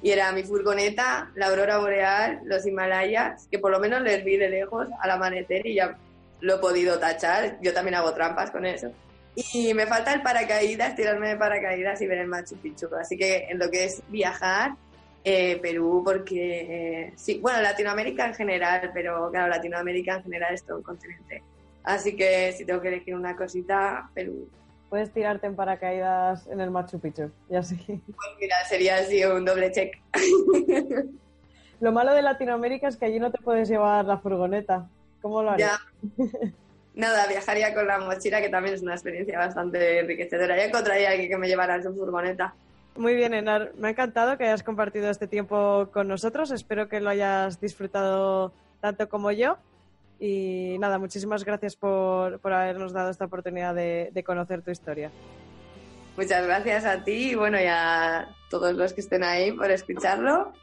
[0.01, 4.37] y era mi furgoneta, la aurora boreal, los Himalayas, que por lo menos les vi
[4.37, 5.95] de lejos al amanecer y ya
[6.39, 7.59] lo he podido tachar.
[7.61, 8.91] Yo también hago trampas con eso.
[9.53, 12.87] Y me falta el paracaídas, tirarme de paracaídas y ver el Machu Picchu.
[12.99, 14.71] Así que en lo que es viajar,
[15.23, 20.63] eh, Perú, porque eh, sí, bueno, Latinoamérica en general, pero claro, Latinoamérica en general es
[20.63, 21.43] todo un continente
[21.83, 24.47] Así que si tengo que elegir una cosita, Perú.
[24.89, 27.75] Puedes tirarte en paracaídas en el Machu Picchu, y así.
[27.85, 29.97] Pues mira, sería así un doble check.
[31.79, 34.87] Lo malo de Latinoamérica es que allí no te puedes llevar la furgoneta.
[35.21, 35.79] ¿Cómo lo harías?
[36.17, 36.25] Ya.
[36.93, 40.57] Nada, viajaría con la mochila, que también es una experiencia bastante enriquecedora.
[40.57, 42.53] Ya encontraría a alguien que me llevara su furgoneta.
[42.95, 43.71] Muy bien, Enar.
[43.77, 46.51] Me ha encantado que hayas compartido este tiempo con nosotros.
[46.51, 49.57] Espero que lo hayas disfrutado tanto como yo.
[50.19, 55.09] Y nada, muchísimas gracias por, por habernos dado esta oportunidad de, de, conocer tu historia.
[56.15, 60.53] Muchas gracias a ti y bueno, y a todos los que estén ahí por escucharlo.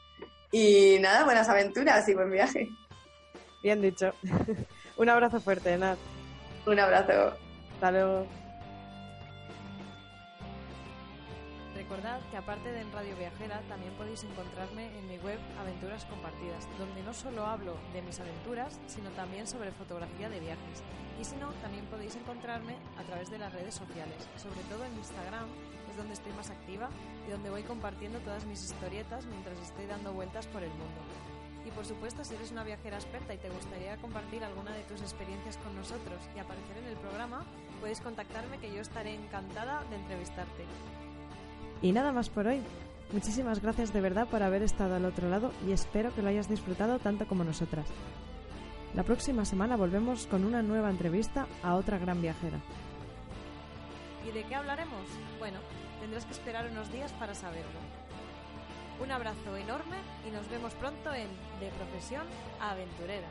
[0.52, 2.68] Y nada, buenas aventuras y buen viaje.
[3.62, 4.12] Bien dicho.
[4.96, 5.98] Un abrazo fuerte, Nat.
[6.66, 7.32] Un abrazo.
[7.74, 8.37] Hasta luego.
[11.88, 16.68] Recordad que aparte de en Radio Viajera también podéis encontrarme en mi web Aventuras Compartidas,
[16.78, 20.84] donde no solo hablo de mis aventuras, sino también sobre fotografía de viajes.
[21.18, 24.98] Y si no, también podéis encontrarme a través de las redes sociales, sobre todo en
[24.98, 25.48] Instagram,
[25.90, 26.90] es donde estoy más activa
[27.26, 31.00] y donde voy compartiendo todas mis historietas mientras estoy dando vueltas por el mundo.
[31.64, 35.00] Y por supuesto, si eres una viajera experta y te gustaría compartir alguna de tus
[35.00, 37.46] experiencias con nosotros y aparecer en el programa,
[37.80, 40.66] puedes contactarme que yo estaré encantada de entrevistarte.
[41.82, 42.60] Y nada más por hoy.
[43.12, 46.48] Muchísimas gracias de verdad por haber estado al otro lado y espero que lo hayas
[46.48, 47.86] disfrutado tanto como nosotras.
[48.94, 52.58] La próxima semana volvemos con una nueva entrevista a otra gran viajera.
[54.28, 55.06] ¿Y de qué hablaremos?
[55.38, 55.58] Bueno,
[56.00, 57.80] tendrás que esperar unos días para saberlo.
[59.02, 61.28] Un abrazo enorme y nos vemos pronto en
[61.60, 62.26] De Profesión
[62.60, 63.28] a Aventurera.